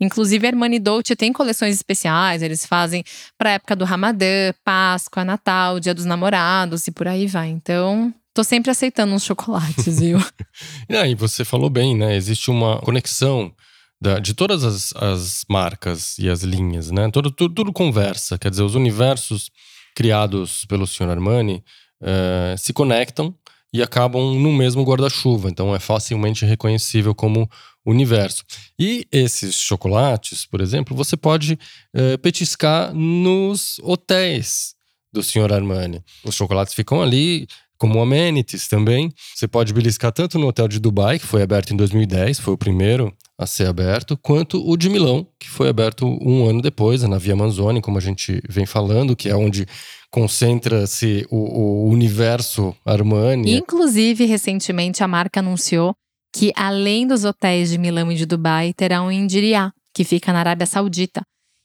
Inclusive, 0.00 0.46
a 0.46 0.50
Armani 0.50 0.78
Dolce 0.78 1.14
tem 1.14 1.32
coleções 1.32 1.74
especiais, 1.74 2.42
eles 2.42 2.66
fazem 2.66 3.04
para 3.38 3.52
época 3.52 3.76
do 3.76 3.84
Ramadã, 3.84 4.52
Páscoa, 4.64 5.24
Natal, 5.24 5.78
Dia 5.78 5.94
dos 5.94 6.04
Namorados 6.04 6.86
e 6.88 6.92
por 6.92 7.06
aí 7.06 7.26
vai. 7.26 7.48
Então, 7.48 8.12
Tô 8.34 8.42
sempre 8.42 8.68
aceitando 8.68 9.14
uns 9.14 9.24
chocolates, 9.24 10.00
viu? 10.00 10.18
e 10.90 11.14
você 11.14 11.44
falou 11.44 11.70
bem, 11.70 11.96
né? 11.96 12.16
Existe 12.16 12.50
uma 12.50 12.80
conexão 12.80 13.54
da, 14.00 14.18
de 14.18 14.34
todas 14.34 14.64
as, 14.64 14.92
as, 14.96 15.44
marcas 15.48 16.18
e 16.18 16.28
as 16.28 16.42
linhas, 16.42 16.90
né? 16.90 17.08
Tudo, 17.12 17.30
tudo, 17.30 17.54
tudo, 17.54 17.72
conversa. 17.72 18.36
Quer 18.36 18.50
dizer, 18.50 18.64
os 18.64 18.74
universos 18.74 19.52
criados 19.94 20.64
pelo 20.64 20.84
Sr. 20.84 21.10
Armani 21.10 21.62
uh, 22.02 22.58
se 22.58 22.72
conectam 22.72 23.32
e 23.72 23.80
acabam 23.80 24.34
no 24.34 24.52
mesmo 24.52 24.82
guarda-chuva. 24.82 25.48
Então 25.48 25.72
é 25.72 25.78
facilmente 25.78 26.44
reconhecível 26.44 27.14
como 27.14 27.48
universo. 27.86 28.42
E 28.76 29.06
esses 29.12 29.54
chocolates, 29.54 30.44
por 30.44 30.60
exemplo, 30.60 30.96
você 30.96 31.16
pode 31.16 31.56
uh, 31.94 32.18
petiscar 32.18 32.92
nos 32.92 33.78
hotéis 33.80 34.74
do 35.12 35.22
Sr. 35.22 35.52
Armani. 35.52 36.02
Os 36.24 36.34
chocolates 36.34 36.74
ficam 36.74 37.00
ali 37.00 37.46
como 37.78 38.00
amenities 38.00 38.68
também. 38.68 39.12
Você 39.34 39.46
pode 39.48 39.72
beliscar 39.72 40.12
tanto 40.12 40.38
no 40.38 40.46
hotel 40.46 40.68
de 40.68 40.78
Dubai, 40.78 41.18
que 41.18 41.26
foi 41.26 41.42
aberto 41.42 41.72
em 41.72 41.76
2010, 41.76 42.38
foi 42.38 42.54
o 42.54 42.58
primeiro 42.58 43.12
a 43.36 43.46
ser 43.46 43.66
aberto, 43.66 44.16
quanto 44.16 44.64
o 44.64 44.76
de 44.76 44.88
Milão, 44.88 45.26
que 45.40 45.48
foi 45.48 45.68
aberto 45.68 46.06
um 46.06 46.48
ano 46.48 46.62
depois, 46.62 47.02
na 47.02 47.18
Via 47.18 47.34
Manzoni, 47.34 47.80
como 47.80 47.98
a 47.98 48.00
gente 48.00 48.40
vem 48.48 48.64
falando, 48.64 49.16
que 49.16 49.28
é 49.28 49.34
onde 49.34 49.66
concentra-se 50.08 51.26
o, 51.28 51.36
o 51.36 51.88
universo 51.88 52.74
Armani. 52.86 53.56
Inclusive, 53.56 54.24
recentemente 54.24 55.02
a 55.02 55.08
marca 55.08 55.40
anunciou 55.40 55.94
que 56.32 56.52
além 56.54 57.06
dos 57.06 57.24
hotéis 57.24 57.70
de 57.70 57.78
Milão 57.78 58.10
e 58.12 58.14
de 58.14 58.24
Dubai, 58.24 58.72
terá 58.72 59.02
um 59.02 59.10
em 59.10 59.26
que 59.92 60.04
fica 60.04 60.32
na 60.32 60.40
Arábia 60.40 60.66
Saudita 60.66 61.22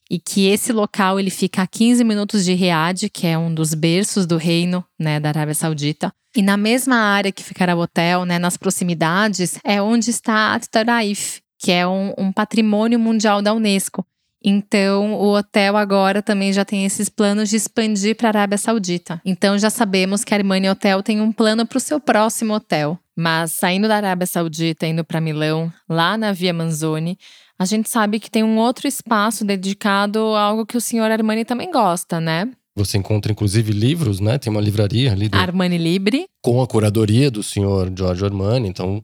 e 0.09 0.19
que 0.19 0.47
esse 0.47 0.73
local 0.73 1.19
ele 1.19 1.29
fica 1.29 1.61
a 1.61 1.67
15 1.67 2.03
minutos 2.03 2.43
de 2.43 2.53
Riad, 2.53 3.09
que 3.09 3.27
é 3.27 3.37
um 3.37 3.53
dos 3.53 3.73
berços 3.73 4.25
do 4.25 4.37
reino, 4.37 4.83
né, 4.97 5.19
da 5.19 5.29
Arábia 5.29 5.53
Saudita. 5.53 6.11
E 6.35 6.41
na 6.41 6.57
mesma 6.57 6.95
área 6.95 7.31
que 7.31 7.43
ficará 7.43 7.75
o 7.75 7.79
hotel, 7.79 8.25
né, 8.25 8.39
nas 8.39 8.57
proximidades, 8.57 9.59
é 9.63 9.81
onde 9.81 10.09
está 10.09 10.53
At 10.55 10.65
Taraif, 10.67 11.41
que 11.57 11.71
é 11.71 11.87
um, 11.87 12.13
um 12.17 12.31
patrimônio 12.31 12.99
mundial 12.99 13.41
da 13.41 13.53
Unesco. 13.53 14.05
Então, 14.43 15.15
o 15.15 15.35
hotel 15.35 15.75
agora 15.75 16.21
também 16.21 16.53
já 16.53 16.63
tem 16.63 16.85
esses 16.85 17.09
planos 17.09 17.49
de 17.49 17.57
expandir 17.57 18.15
para 18.15 18.29
a 18.29 18.31
Arábia 18.31 18.57
Saudita. 18.57 19.21
Então, 19.25 19.57
já 19.57 19.69
sabemos 19.69 20.23
que 20.23 20.33
a 20.33 20.37
Armani 20.37 20.69
Hotel 20.69 21.03
tem 21.03 21.19
um 21.19 21.31
plano 21.31 21.65
para 21.65 21.77
o 21.77 21.81
seu 21.81 21.99
próximo 21.99 22.53
hotel. 22.53 22.97
Mas 23.17 23.51
saindo 23.51 23.89
da 23.89 23.97
Arábia 23.97 24.25
Saudita, 24.25 24.87
indo 24.87 25.03
para 25.03 25.19
Milão, 25.19 25.71
lá 25.89 26.17
na 26.17 26.31
Via 26.31 26.53
Manzoni, 26.53 27.17
a 27.59 27.65
gente 27.65 27.89
sabe 27.89 28.21
que 28.21 28.31
tem 28.31 28.41
um 28.41 28.57
outro 28.57 28.87
espaço 28.87 29.43
dedicado 29.43 30.19
a 30.33 30.41
algo 30.41 30.65
que 30.65 30.77
o 30.77 30.81
senhor 30.81 31.11
Armani 31.11 31.43
também 31.43 31.69
gosta, 31.69 32.19
né? 32.21 32.49
Você 32.73 32.97
encontra 32.97 33.33
inclusive 33.33 33.73
livros, 33.73 34.21
né? 34.21 34.37
Tem 34.37 34.49
uma 34.49 34.61
livraria 34.61 35.11
ali. 35.11 35.27
Do... 35.27 35.37
Armani 35.37 35.77
Libre. 35.77 36.25
Com 36.41 36.61
a 36.61 36.67
curadoria 36.67 37.29
do 37.29 37.43
senhor 37.43 37.91
Giorgio 37.93 38.25
Armani. 38.25 38.69
Então, 38.69 39.03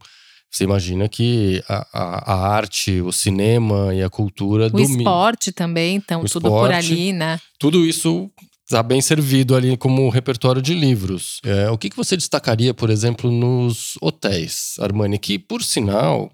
você 0.50 0.64
imagina 0.64 1.10
que 1.10 1.62
a, 1.68 1.86
a, 1.92 2.34
a, 2.34 2.48
arte, 2.56 3.02
o 3.02 3.12
cinema 3.12 3.94
e 3.94 4.02
a 4.02 4.10
cultura. 4.10 4.70
O 4.74 4.80
esporte 4.80 5.52
também, 5.52 5.98
então, 5.98 6.22
o 6.22 6.26
tudo 6.26 6.48
esporte, 6.48 6.68
por 6.68 6.74
ali, 6.74 7.12
né? 7.12 7.38
Tudo 7.60 7.86
isso 7.86 8.32
está 8.64 8.82
bem 8.82 9.02
servido 9.02 9.54
ali 9.54 9.76
como 9.76 10.08
repertório 10.08 10.62
de 10.62 10.74
livros. 10.74 11.42
É, 11.44 11.70
o 11.70 11.78
que, 11.78 11.90
que 11.90 11.98
você 11.98 12.16
destacaria, 12.16 12.74
por 12.74 12.90
exemplo, 12.90 13.30
nos 13.30 13.98
hotéis, 14.02 14.76
Armani? 14.80 15.20
Que, 15.20 15.38
por 15.38 15.62
sinal, 15.62 16.32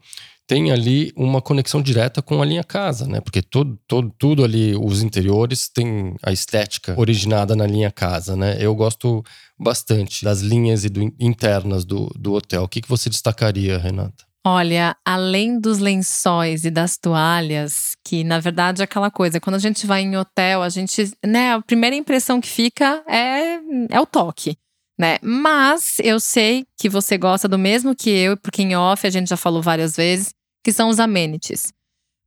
tem 0.52 0.70
ali 0.70 1.14
uma 1.16 1.42
conexão 1.42 1.82
direta 1.82 2.22
com 2.22 2.42
a 2.42 2.46
linha 2.46 2.62
casa, 2.62 3.08
né? 3.08 3.22
Porque 3.22 3.42
todo, 3.42 3.80
todo, 3.88 4.14
tudo 4.20 4.44
ali, 4.44 4.76
os 4.76 5.02
interiores, 5.02 5.70
tem 5.70 6.14
a 6.22 6.34
estética 6.34 6.94
originada 6.98 7.56
na 7.56 7.66
linha 7.66 7.90
casa, 7.90 8.36
né? 8.36 8.58
Eu 8.60 8.76
gosto 8.76 9.24
bastante 9.58 10.26
das 10.26 10.42
linhas 10.42 10.84
e 10.84 10.90
do, 10.90 11.04
internas 11.18 11.86
do, 11.86 12.12
do 12.20 12.34
hotel. 12.34 12.64
O 12.64 12.68
que, 12.68 12.82
que 12.82 12.90
você 12.90 13.10
destacaria, 13.10 13.78
Renata? 13.78 14.26
Olha, 14.46 14.94
além 15.06 15.58
dos 15.58 15.80
lençóis 15.80 16.66
e 16.66 16.70
das 16.70 16.98
toalhas, 16.98 17.96
que 18.06 18.22
na 18.22 18.42
verdade 18.42 18.82
é 18.82 18.84
aquela 18.84 19.10
coisa, 19.10 19.40
quando 19.40 19.56
a 19.56 19.60
gente 19.60 19.88
vai 19.88 20.02
em 20.02 20.18
hotel, 20.18 20.64
a 20.64 20.68
gente, 20.68 21.14
né, 21.26 21.54
a 21.54 21.62
primeira 21.62 21.96
impressão 21.96 22.42
que 22.42 22.50
fica 22.50 23.02
é, 23.08 23.56
é 23.90 24.02
o 24.02 24.06
toque. 24.06 24.58
Né? 25.00 25.18
Mas 25.24 25.98
eu 26.04 26.20
sei 26.20 26.66
que 26.78 26.90
você 26.90 27.18
gosta 27.18 27.48
do 27.48 27.58
mesmo 27.58 27.96
que 27.96 28.10
eu, 28.10 28.36
porque 28.36 28.62
em 28.62 28.76
off 28.76 29.08
a 29.08 29.10
gente 29.10 29.30
já 29.30 29.38
falou 29.38 29.62
várias 29.62 29.96
vezes 29.96 30.34
que 30.63 30.71
são 30.71 30.89
os 30.89 31.00
amenities. 31.00 31.74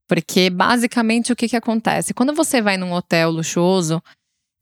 Porque 0.06 0.50
basicamente 0.50 1.32
o 1.32 1.36
que, 1.36 1.48
que 1.48 1.56
acontece? 1.56 2.12
Quando 2.12 2.34
você 2.34 2.60
vai 2.60 2.76
num 2.76 2.92
hotel 2.92 3.30
luxuoso, 3.30 4.02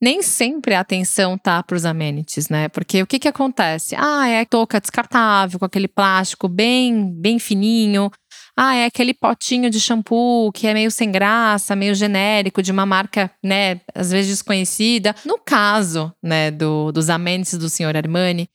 nem 0.03 0.21
sempre 0.21 0.75
a 0.75 0.81
atenção 0.81 1.39
tá 1.39 1.63
para 1.63 1.77
os 1.77 1.85
amenities, 1.85 2.49
né? 2.49 2.69
Porque 2.69 3.01
o 3.03 3.07
que, 3.07 3.21
que 3.21 3.29
acontece? 3.29 3.95
Ah, 3.97 4.29
é 4.29 4.45
touca 4.45 4.81
descartável, 4.81 5.61
com 5.61 5.65
aquele 5.65 5.87
plástico 5.87 6.49
bem, 6.49 7.13
bem 7.13 7.39
fininho. 7.39 8.11
Ah, 8.57 8.75
é 8.75 8.85
aquele 8.85 9.15
potinho 9.15 9.71
de 9.71 9.79
shampoo 9.81 10.51
que 10.51 10.67
é 10.67 10.75
meio 10.75 10.91
sem 10.91 11.11
graça, 11.11 11.77
meio 11.77 11.95
genérico, 11.95 12.61
de 12.61 12.73
uma 12.73 12.85
marca, 12.85 13.31
né, 13.43 13.81
às 13.95 14.11
vezes 14.11 14.33
desconhecida. 14.33 15.15
No 15.25 15.39
caso, 15.39 16.13
né, 16.21 16.51
do, 16.51 16.91
dos 16.91 17.09
amenities 17.09 17.57
do 17.57 17.71
senhor 17.71 17.97
Armani, 17.97 18.49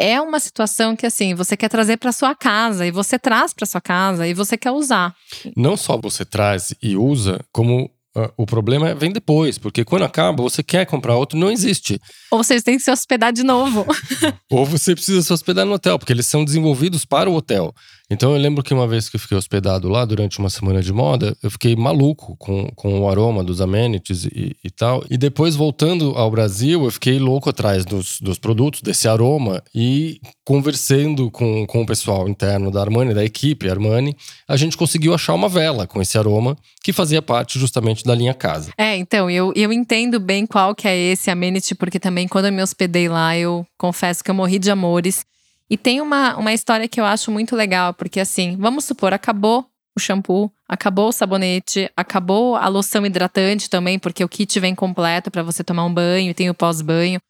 é 0.00 0.18
uma 0.20 0.40
situação 0.40 0.96
que 0.96 1.04
assim, 1.04 1.34
você 1.34 1.56
quer 1.56 1.68
trazer 1.68 1.98
para 1.98 2.10
sua 2.10 2.34
casa 2.34 2.86
e 2.86 2.90
você 2.90 3.18
traz 3.18 3.52
para 3.52 3.66
sua 3.66 3.80
casa 3.80 4.26
e 4.26 4.32
você 4.32 4.56
quer 4.56 4.70
usar. 4.70 5.14
Não 5.54 5.76
só 5.76 5.98
você 5.98 6.24
traz 6.24 6.74
e 6.82 6.96
usa, 6.96 7.38
como 7.52 7.90
Uh, 8.12 8.28
o 8.36 8.44
problema 8.44 8.92
vem 8.92 9.12
depois, 9.12 9.56
porque 9.56 9.84
quando 9.84 10.02
acaba, 10.02 10.42
você 10.42 10.64
quer 10.64 10.84
comprar 10.84 11.14
outro, 11.14 11.38
não 11.38 11.48
existe. 11.48 12.00
Ou 12.28 12.42
vocês 12.42 12.60
têm 12.64 12.76
que 12.76 12.82
se 12.82 12.90
hospedar 12.90 13.32
de 13.32 13.44
novo. 13.44 13.86
Ou 14.50 14.66
você 14.66 14.96
precisa 14.96 15.22
se 15.22 15.32
hospedar 15.32 15.64
no 15.64 15.74
hotel, 15.74 15.96
porque 15.96 16.12
eles 16.12 16.26
são 16.26 16.44
desenvolvidos 16.44 17.04
para 17.04 17.30
o 17.30 17.34
hotel. 17.34 17.72
Então 18.10 18.32
eu 18.34 18.40
lembro 18.40 18.62
que 18.62 18.74
uma 18.74 18.88
vez 18.88 19.08
que 19.08 19.14
eu 19.14 19.20
fiquei 19.20 19.36
hospedado 19.36 19.88
lá 19.88 20.04
durante 20.04 20.40
uma 20.40 20.50
semana 20.50 20.82
de 20.82 20.92
moda, 20.92 21.36
eu 21.40 21.50
fiquei 21.50 21.76
maluco 21.76 22.36
com, 22.36 22.66
com 22.74 23.00
o 23.00 23.08
aroma 23.08 23.44
dos 23.44 23.60
amenities 23.60 24.24
e, 24.24 24.56
e 24.64 24.70
tal. 24.70 25.04
E 25.08 25.16
depois, 25.16 25.54
voltando 25.54 26.16
ao 26.16 26.28
Brasil, 26.28 26.84
eu 26.84 26.90
fiquei 26.90 27.20
louco 27.20 27.48
atrás 27.48 27.84
dos, 27.84 28.20
dos 28.20 28.36
produtos, 28.36 28.82
desse 28.82 29.06
aroma. 29.06 29.62
E 29.72 30.20
conversando 30.44 31.30
com, 31.30 31.64
com 31.66 31.82
o 31.82 31.86
pessoal 31.86 32.28
interno 32.28 32.72
da 32.72 32.80
Armani, 32.80 33.14
da 33.14 33.24
equipe 33.24 33.70
Armani, 33.70 34.16
a 34.48 34.56
gente 34.56 34.76
conseguiu 34.76 35.14
achar 35.14 35.34
uma 35.34 35.48
vela 35.48 35.86
com 35.86 36.02
esse 36.02 36.18
aroma 36.18 36.56
que 36.82 36.92
fazia 36.92 37.22
parte 37.22 37.58
justamente 37.58 38.02
da 38.02 38.14
linha 38.14 38.34
casa. 38.34 38.72
É, 38.76 38.96
então, 38.96 39.30
eu, 39.30 39.52
eu 39.54 39.72
entendo 39.72 40.18
bem 40.18 40.46
qual 40.46 40.74
que 40.74 40.88
é 40.88 40.96
esse 40.96 41.30
amenity, 41.30 41.76
porque 41.76 42.00
também 42.00 42.26
quando 42.26 42.46
eu 42.46 42.52
me 42.52 42.62
hospedei 42.62 43.08
lá, 43.08 43.38
eu 43.38 43.64
confesso 43.78 44.24
que 44.24 44.30
eu 44.30 44.34
morri 44.34 44.58
de 44.58 44.70
amores 44.70 45.24
e 45.70 45.78
tem 45.78 46.00
uma, 46.00 46.36
uma 46.36 46.52
história 46.52 46.88
que 46.88 47.00
eu 47.00 47.04
acho 47.04 47.30
muito 47.30 47.54
legal, 47.54 47.94
porque 47.94 48.18
assim, 48.18 48.56
vamos 48.56 48.84
supor, 48.84 49.14
acabou 49.14 49.64
o 49.96 50.00
shampoo, 50.00 50.52
acabou 50.68 51.08
o 51.08 51.12
sabonete, 51.12 51.88
acabou 51.96 52.56
a 52.56 52.66
loção 52.66 53.06
hidratante 53.06 53.70
também, 53.70 53.98
porque 53.98 54.24
o 54.24 54.28
kit 54.28 54.58
vem 54.58 54.74
completo 54.74 55.30
para 55.30 55.44
você 55.44 55.62
tomar 55.62 55.84
um 55.84 55.94
banho 55.94 56.30
e 56.30 56.34
tem 56.34 56.50
o 56.50 56.54
pós-banho. 56.54 57.20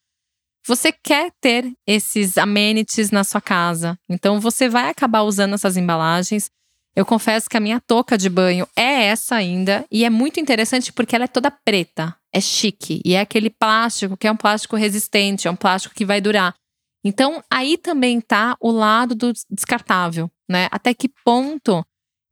Você 0.67 0.93
quer 0.93 1.31
ter 1.41 1.71
esses 1.87 2.39
amenities 2.39 3.11
na 3.11 3.25
sua 3.25 3.41
casa, 3.41 3.99
então 4.09 4.41
você 4.41 4.69
vai 4.69 4.89
acabar 4.89 5.23
usando 5.23 5.55
essas 5.55 5.77
embalagens. 5.77 6.51
Eu 6.95 7.07
confesso 7.07 7.49
que 7.49 7.57
a 7.57 7.61
minha 7.61 7.81
touca 7.81 8.17
de 8.17 8.29
banho 8.29 8.67
é 8.77 9.05
essa 9.05 9.37
ainda 9.37 9.85
e 9.91 10.05
é 10.05 10.11
muito 10.11 10.41
interessante 10.41 10.93
porque 10.93 11.15
ela 11.15 11.25
é 11.25 11.29
toda 11.29 11.51
preta, 11.51 12.15
é 12.33 12.41
chique 12.41 13.01
e 13.05 13.15
é 13.15 13.21
aquele 13.21 13.49
plástico 13.49 14.17
que 14.17 14.27
é 14.27 14.33
um 14.33 14.37
plástico 14.37 14.77
resistente, 14.77 15.47
é 15.47 15.51
um 15.51 15.57
plástico 15.57 15.95
que 15.95 16.05
vai 16.05 16.21
durar. 16.21 16.55
Então, 17.05 17.43
aí 17.51 17.79
também 17.79 18.21
tá 18.21 18.57
o 18.61 18.71
lado 18.71 19.15
do 19.15 19.33
descartável, 19.51 20.31
né? 20.49 20.69
Até 20.71 20.93
que 20.93 21.09
ponto 21.25 21.85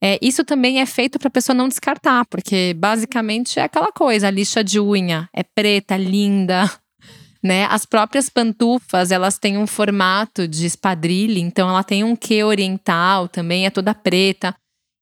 é, 0.02 0.18
isso 0.22 0.44
também 0.44 0.80
é 0.80 0.86
feito 0.86 1.18
para 1.18 1.28
a 1.28 1.30
pessoa 1.30 1.56
não 1.56 1.68
descartar, 1.68 2.24
porque 2.26 2.72
basicamente 2.74 3.58
é 3.58 3.64
aquela 3.64 3.90
coisa, 3.90 4.28
a 4.28 4.30
lixa 4.30 4.62
de 4.62 4.78
unha 4.78 5.28
é 5.34 5.42
preta, 5.42 5.96
linda, 5.96 6.70
né? 7.42 7.64
As 7.64 7.84
próprias 7.84 8.28
pantufas, 8.28 9.10
elas 9.10 9.38
têm 9.38 9.58
um 9.58 9.66
formato 9.66 10.46
de 10.46 10.66
espadrilha, 10.66 11.40
então 11.40 11.68
ela 11.68 11.82
tem 11.82 12.04
um 12.04 12.14
quê 12.14 12.44
oriental 12.44 13.26
também, 13.26 13.66
é 13.66 13.70
toda 13.70 13.94
preta. 13.94 14.54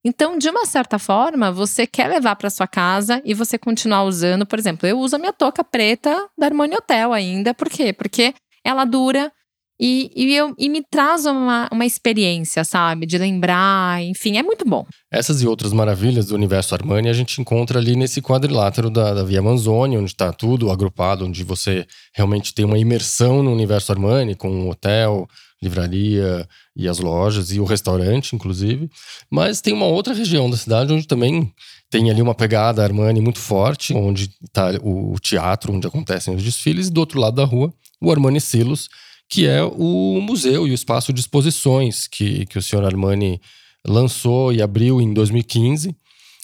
Então, 0.03 0.39
de 0.39 0.49
uma 0.49 0.65
certa 0.65 1.01
forma, 1.01 1.51
você 1.51 1.85
quer 1.85 2.07
levar 2.07 2.37
para 2.37 2.49
sua 2.49 2.69
casa 2.69 3.21
e 3.25 3.35
você 3.35 3.59
continuar 3.59 4.05
usando, 4.05 4.47
por 4.47 4.57
exemplo, 4.57 4.87
eu 4.89 5.01
uso 5.01 5.17
a 5.17 5.19
minha 5.19 5.33
touca 5.33 5.65
preta 5.65 6.29
da 6.39 6.47
Armani 6.47 6.77
Hotel 6.77 7.13
ainda, 7.13 7.53
por 7.53 7.69
quê? 7.69 7.93
Porque 7.93 8.33
ela 8.65 8.85
dura 8.85 9.33
e, 9.79 10.11
e, 10.17 10.35
eu, 10.35 10.55
e 10.59 10.69
me 10.69 10.83
traz 10.83 11.27
uma, 11.27 11.69
uma 11.71 11.85
experiência, 11.85 12.65
sabe? 12.65 13.05
De 13.05 13.19
lembrar, 13.19 14.03
enfim, 14.03 14.39
é 14.39 14.43
muito 14.43 14.65
bom. 14.65 14.87
Essas 15.13 15.43
e 15.43 15.47
outras 15.47 15.73
maravilhas 15.73 16.27
do 16.27 16.35
universo 16.35 16.75
Armani 16.75 17.09
a 17.09 17.13
gente 17.13 17.41
encontra 17.41 17.79
ali 17.79 17.95
nesse 17.95 18.23
quadrilátero 18.23 18.89
da, 18.89 19.13
da 19.13 19.23
Via 19.23 19.43
Manzoni, 19.43 19.99
onde 19.99 20.13
está 20.13 20.33
tudo 20.33 20.71
agrupado, 20.71 21.27
onde 21.27 21.45
você 21.45 21.87
realmente 22.15 22.55
tem 22.55 22.65
uma 22.65 22.79
imersão 22.79 23.43
no 23.43 23.53
universo 23.53 23.93
Armani, 23.93 24.35
com 24.35 24.49
um 24.49 24.71
hotel, 24.71 25.29
livraria 25.63 26.49
e 26.75 26.89
as 26.89 26.99
lojas 26.99 27.53
e 27.53 27.61
o 27.61 27.65
restaurante, 27.65 28.35
inclusive. 28.35 28.91
Mas 29.31 29.61
tem 29.61 29.75
uma 29.75 29.87
outra 29.87 30.15
região 30.15 30.49
da 30.49 30.57
cidade 30.57 30.93
onde 30.93 31.07
também 31.07 31.53
tem 31.91 32.11
ali 32.11 32.21
uma 32.21 32.35
pegada 32.35 32.83
Armani 32.83 33.21
muito 33.21 33.39
forte, 33.39 33.95
onde 33.95 34.31
está 34.43 34.71
o 34.83 35.17
teatro, 35.21 35.73
onde 35.73 35.87
acontecem 35.87 36.35
os 36.35 36.43
desfiles, 36.43 36.89
e 36.89 36.91
do 36.91 37.01
outro 37.01 37.21
lado 37.21 37.37
da 37.37 37.45
rua, 37.45 37.73
o 38.01 38.11
Armani 38.11 38.41
Silos, 38.41 38.89
que 39.29 39.47
é 39.47 39.63
o 39.63 40.21
museu 40.21 40.67
e 40.67 40.71
o 40.71 40.75
espaço 40.75 41.13
de 41.13 41.21
exposições 41.21 42.07
que, 42.07 42.47
que 42.47 42.59
o 42.59 42.63
senhor 42.63 42.85
Armani 42.85 43.41
lançou 43.87 44.53
e 44.53 44.63
abriu 44.63 45.01
em 45.01 45.13
2015 45.13 45.95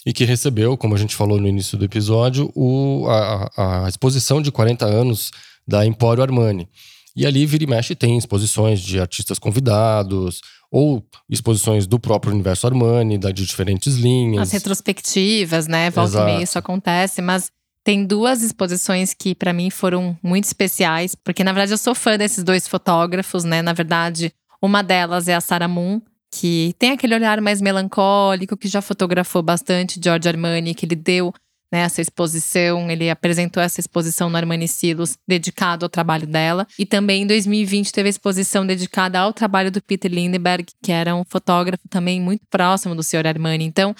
e 0.05 0.13
que 0.13 0.25
recebeu, 0.25 0.75
como 0.75 0.95
a 0.95 0.97
gente 0.97 1.15
falou 1.15 1.39
no 1.39 1.47
início 1.47 1.77
do 1.77 1.85
episódio, 1.85 2.51
o, 2.55 3.07
a, 3.07 3.85
a 3.85 3.89
exposição 3.89 4.41
de 4.41 4.51
40 4.51 4.85
anos 4.85 5.31
da 5.65 5.85
Empório 5.85 6.21
Armani. 6.21 6.67
E 7.15 7.25
ali, 7.25 7.45
vira 7.45 7.63
e 7.63 7.67
mexe, 7.67 7.95
tem 7.95 8.17
exposições 8.17 8.81
de 8.81 8.99
artistas 8.99 9.37
convidados, 9.37 10.41
ou 10.71 11.05
exposições 11.29 11.85
do 11.85 11.99
próprio 11.99 12.33
universo 12.33 12.65
Armani, 12.65 13.19
de 13.19 13.45
diferentes 13.45 13.95
linhas. 13.95 14.41
As 14.41 14.51
retrospectivas, 14.51 15.67
né? 15.67 15.91
Volta 15.91 16.09
Exato. 16.09 16.27
e 16.27 16.33
meia 16.33 16.43
isso 16.43 16.57
acontece, 16.57 17.21
mas 17.21 17.51
tem 17.83 18.05
duas 18.05 18.41
exposições 18.41 19.13
que 19.13 19.35
para 19.35 19.53
mim 19.53 19.69
foram 19.69 20.17
muito 20.23 20.45
especiais, 20.45 21.15
porque 21.15 21.43
na 21.43 21.51
verdade 21.51 21.73
eu 21.73 21.77
sou 21.77 21.93
fã 21.93 22.17
desses 22.17 22.43
dois 22.43 22.67
fotógrafos, 22.67 23.43
né? 23.43 23.61
Na 23.61 23.73
verdade, 23.73 24.33
uma 24.61 24.81
delas 24.81 25.27
é 25.27 25.35
a 25.35 25.41
Sarah 25.41 25.67
Moon, 25.67 26.01
que 26.31 26.73
tem 26.79 26.91
aquele 26.91 27.13
olhar 27.13 27.41
mais 27.41 27.61
melancólico, 27.61 28.57
que 28.57 28.67
já 28.67 28.81
fotografou 28.81 29.43
bastante 29.43 29.99
George 30.03 30.27
Armani, 30.27 30.73
que 30.73 30.85
ele 30.85 30.95
deu 30.95 31.33
né, 31.73 31.79
essa 31.79 32.01
exposição, 32.01 32.89
ele 32.91 33.09
apresentou 33.09 33.61
essa 33.61 33.79
exposição 33.79 34.29
no 34.29 34.37
Armani 34.37 34.67
Silos, 34.67 35.17
dedicado 35.27 35.83
ao 35.83 35.89
trabalho 35.89 36.27
dela. 36.27 36.67
E 36.77 36.85
também 36.85 37.23
em 37.23 37.27
2020 37.27 37.91
teve 37.91 38.09
a 38.09 38.11
exposição 38.11 38.63
dedicada 38.63 39.19
ao 39.19 39.33
trabalho 39.33 39.71
do 39.71 39.81
Peter 39.81 40.11
Lindbergh, 40.11 40.67
que 40.83 40.91
era 40.91 41.15
um 41.15 41.23
fotógrafo 41.23 41.83
também 41.89 42.21
muito 42.21 42.43
próximo 42.47 42.93
do 42.93 43.01
senhor 43.01 43.25
Armani. 43.25 43.65
Então, 43.65 43.95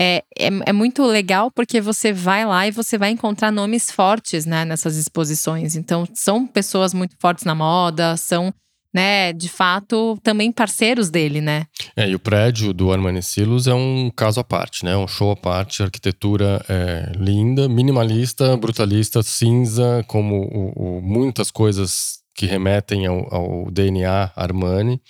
é, 0.00 0.22
é, 0.38 0.48
é, 0.66 0.72
muito 0.72 1.04
legal 1.04 1.50
porque 1.50 1.80
você 1.80 2.12
vai 2.12 2.46
lá 2.46 2.66
e 2.66 2.70
você 2.70 2.96
vai 2.96 3.10
encontrar 3.10 3.50
nomes 3.50 3.90
fortes 3.90 4.46
né, 4.46 4.64
nessas 4.64 4.96
exposições. 4.96 5.74
Então, 5.74 6.06
são 6.14 6.46
pessoas 6.46 6.94
muito 6.94 7.16
fortes 7.18 7.44
na 7.44 7.54
moda, 7.54 8.16
são 8.16 8.54
né, 8.94 9.32
de 9.32 9.48
fato, 9.48 10.18
também 10.22 10.50
parceiros 10.50 11.10
dele, 11.10 11.40
né? 11.40 11.66
É, 11.94 12.08
e 12.08 12.14
o 12.14 12.18
prédio 12.18 12.72
do 12.72 12.90
Armani 12.90 13.22
Silos 13.22 13.66
é 13.66 13.74
um 13.74 14.10
caso 14.14 14.40
à 14.40 14.44
parte, 14.44 14.84
né? 14.84 14.96
Um 14.96 15.06
show 15.06 15.30
à 15.30 15.36
parte, 15.36 15.82
arquitetura 15.82 16.64
é, 16.68 17.12
linda, 17.16 17.68
minimalista, 17.68 18.56
brutalista, 18.56 19.22
cinza, 19.22 20.04
como 20.08 20.36
o, 20.36 20.98
o, 20.98 21.02
muitas 21.02 21.50
coisas 21.50 22.18
que 22.34 22.46
remetem 22.46 23.06
ao, 23.06 23.34
ao, 23.34 23.70
DNA 23.70 24.32
Armani. 24.34 25.00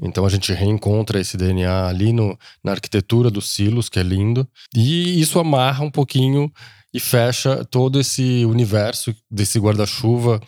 Então 0.00 0.26
a 0.26 0.28
gente 0.28 0.52
reencontra 0.52 1.20
esse 1.20 1.36
DNA 1.36 1.86
ali 1.86 2.12
no, 2.12 2.38
na 2.62 2.72
arquitetura 2.72 3.30
dos 3.30 3.50
silos, 3.50 3.88
que 3.88 3.98
é 3.98 4.02
lindo. 4.02 4.46
E 4.74 5.20
isso 5.20 5.38
amarra 5.38 5.84
um 5.84 5.90
pouquinho 5.90 6.52
e 6.92 7.00
fecha 7.00 7.64
todo 7.64 8.00
esse 8.00 8.44
universo 8.44 9.14
desse 9.30 9.58
guarda-chuva 9.58 10.40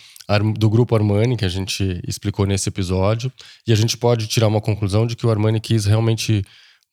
do 0.56 0.70
grupo 0.70 0.94
Armani 0.94 1.36
que 1.36 1.44
a 1.44 1.48
gente 1.48 2.00
explicou 2.06 2.46
nesse 2.46 2.68
episódio. 2.68 3.32
E 3.66 3.72
a 3.72 3.76
gente 3.76 3.96
pode 3.96 4.26
tirar 4.26 4.48
uma 4.48 4.60
conclusão 4.60 5.06
de 5.06 5.16
que 5.16 5.26
o 5.26 5.30
Armani 5.30 5.60
quis 5.60 5.84
realmente 5.84 6.44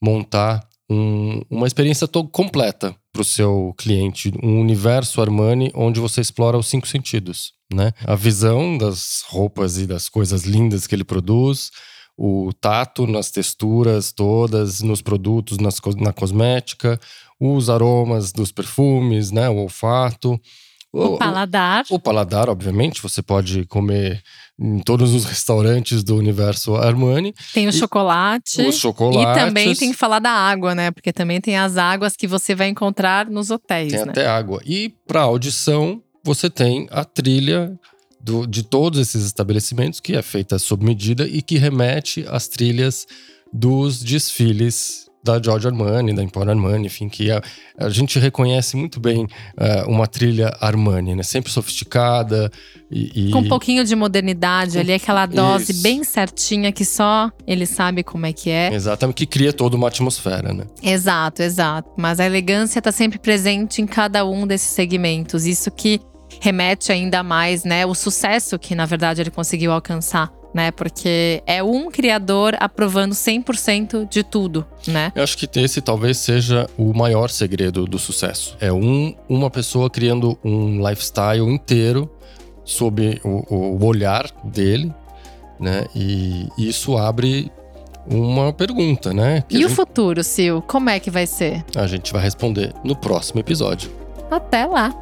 montar 0.02 0.66
um, 0.90 1.42
uma 1.50 1.66
experiência 1.66 2.06
completa 2.06 2.94
para 3.12 3.22
o 3.22 3.24
seu 3.24 3.74
cliente, 3.76 4.32
um 4.42 4.60
universo 4.60 5.20
Armani 5.20 5.70
onde 5.74 6.00
você 6.00 6.20
explora 6.20 6.58
os 6.58 6.68
cinco 6.68 6.86
sentidos, 6.86 7.52
né? 7.72 7.92
A 8.04 8.14
visão 8.14 8.76
das 8.76 9.24
roupas 9.26 9.78
e 9.78 9.86
das 9.86 10.08
coisas 10.08 10.44
lindas 10.44 10.86
que 10.86 10.94
ele 10.94 11.04
produz, 11.04 11.70
o 12.16 12.50
tato 12.52 13.06
nas 13.06 13.30
texturas 13.30 14.12
todas, 14.12 14.80
nos 14.80 15.02
produtos, 15.02 15.58
nas, 15.58 15.80
na 15.96 16.12
cosmética, 16.12 16.98
os 17.38 17.68
aromas 17.68 18.32
dos 18.32 18.50
perfumes, 18.50 19.30
né? 19.30 19.48
O 19.48 19.56
olfato. 19.56 20.40
O, 20.90 21.18
paladar. 21.18 21.84
O, 21.90 21.96
o, 21.96 22.00
paladar, 22.00 22.48
obviamente, 22.48 23.02
você 23.02 23.20
pode 23.20 23.66
comer 23.66 24.22
em 24.58 24.78
todos 24.78 25.12
os 25.12 25.26
restaurantes 25.26 26.02
do 26.02 26.16
universo 26.16 26.74
Armani. 26.74 27.34
Tem 27.52 27.66
o 27.66 27.70
e, 27.70 27.72
chocolate. 27.72 28.62
Os 28.62 28.76
chocolates. 28.76 29.36
E 29.36 29.46
também 29.46 29.74
tem 29.74 29.90
que 29.90 29.96
falar 29.96 30.18
da 30.18 30.30
água, 30.30 30.74
né? 30.74 30.90
Porque 30.90 31.12
também 31.12 31.38
tem 31.38 31.58
as 31.58 31.76
águas 31.76 32.16
que 32.16 32.26
você 32.26 32.54
vai 32.54 32.68
encontrar 32.68 33.28
nos 33.28 33.50
hotéis. 33.50 33.92
Tem 33.92 34.04
né? 34.06 34.10
até 34.10 34.26
água. 34.26 34.62
E 34.64 34.94
para 35.06 35.20
audição, 35.20 36.02
você 36.24 36.48
tem 36.48 36.88
a 36.90 37.04
trilha 37.04 37.78
do, 38.26 38.44
de 38.44 38.64
todos 38.64 38.98
esses 38.98 39.24
estabelecimentos, 39.24 40.00
que 40.00 40.16
é 40.16 40.20
feita 40.20 40.58
sob 40.58 40.84
medida 40.84 41.28
e 41.28 41.40
que 41.40 41.58
remete 41.58 42.26
às 42.28 42.48
trilhas 42.48 43.06
dos 43.52 44.02
desfiles 44.02 45.06
da 45.22 45.40
George 45.42 45.66
Armani, 45.66 46.12
da 46.12 46.22
Emporio 46.22 46.50
Armani, 46.50 46.86
enfim, 46.86 47.08
que 47.08 47.30
a, 47.30 47.40
a 47.78 47.88
gente 47.88 48.18
reconhece 48.18 48.76
muito 48.76 48.98
bem 49.00 49.24
uh, 49.24 49.88
uma 49.88 50.06
trilha 50.06 50.56
Armani, 50.60 51.14
né? 51.14 51.22
Sempre 51.22 51.50
sofisticada 51.52 52.50
e, 52.90 53.28
e... 53.28 53.30
Com 53.30 53.40
um 53.40 53.48
pouquinho 53.48 53.84
de 53.84 53.94
modernidade 53.96 54.78
ali, 54.78 54.92
aquela 54.92 55.26
dose 55.26 55.72
Isso. 55.72 55.82
bem 55.82 56.04
certinha 56.04 56.70
que 56.70 56.84
só 56.84 57.30
ele 57.46 57.66
sabe 57.66 58.04
como 58.04 58.26
é 58.26 58.32
que 58.32 58.50
é. 58.50 58.72
Exatamente, 58.72 59.16
que 59.16 59.26
cria 59.26 59.52
toda 59.52 59.76
uma 59.76 59.88
atmosfera, 59.88 60.52
né? 60.52 60.64
Exato, 60.82 61.42
exato. 61.42 61.90
Mas 61.96 62.20
a 62.20 62.26
elegância 62.26 62.78
está 62.78 62.92
sempre 62.92 63.18
presente 63.18 63.80
em 63.80 63.86
cada 63.86 64.24
um 64.24 64.46
desses 64.46 64.70
segmentos. 64.70 65.44
Isso 65.44 65.70
que 65.70 66.00
remete 66.40 66.92
ainda 66.92 67.22
mais, 67.22 67.64
né, 67.64 67.84
o 67.86 67.94
sucesso 67.94 68.58
que 68.58 68.74
na 68.74 68.86
verdade 68.86 69.20
ele 69.20 69.30
conseguiu 69.30 69.72
alcançar 69.72 70.32
né? 70.56 70.70
Porque 70.70 71.42
é 71.46 71.62
um 71.62 71.90
criador 71.90 72.56
aprovando 72.58 73.12
100% 73.12 74.08
de 74.08 74.22
tudo, 74.22 74.64
né? 74.88 75.12
Eu 75.14 75.22
acho 75.22 75.36
que 75.36 75.46
esse 75.60 75.82
talvez 75.82 76.16
seja 76.16 76.66
o 76.78 76.94
maior 76.94 77.28
segredo 77.28 77.84
do 77.84 77.98
sucesso. 77.98 78.56
É 78.58 78.72
um, 78.72 79.14
uma 79.28 79.50
pessoa 79.50 79.90
criando 79.90 80.38
um 80.42 80.78
lifestyle 80.88 81.46
inteiro 81.46 82.10
sob 82.64 83.20
o, 83.22 83.76
o 83.76 83.84
olhar 83.84 84.30
dele, 84.42 84.90
né? 85.60 85.84
E 85.94 86.48
isso 86.56 86.96
abre 86.96 87.52
uma 88.08 88.50
pergunta, 88.50 89.12
né? 89.12 89.44
e 89.50 89.58
gente... 89.58 89.66
o 89.66 89.68
futuro, 89.68 90.24
Sil? 90.24 90.62
Como 90.66 90.88
é 90.88 90.98
que 90.98 91.10
vai 91.10 91.26
ser? 91.26 91.62
A 91.76 91.86
gente 91.86 92.12
vai 92.14 92.22
responder 92.22 92.72
no 92.82 92.96
próximo 92.96 93.40
episódio. 93.40 93.90
Até 94.30 94.64
lá! 94.64 94.94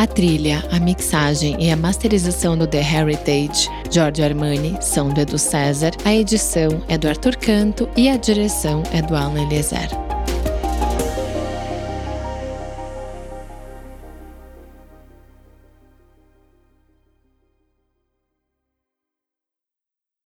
A 0.00 0.06
trilha, 0.06 0.64
a 0.72 0.80
mixagem 0.80 1.62
e 1.62 1.70
a 1.70 1.76
masterização 1.76 2.56
do 2.56 2.66
The 2.66 2.80
Heritage 2.80 3.68
George 3.90 4.22
Armani 4.22 4.78
são 4.80 5.10
do 5.10 5.20
Edu 5.20 5.36
César, 5.36 5.90
a 6.06 6.14
edição 6.14 6.82
é 6.88 6.96
do 6.96 7.06
Arthur 7.06 7.36
Canto 7.36 7.86
e 7.94 8.08
a 8.08 8.16
direção 8.16 8.82
é 8.94 9.02
do 9.02 9.14
Alan 9.14 9.42
Eliezer. 9.42 9.90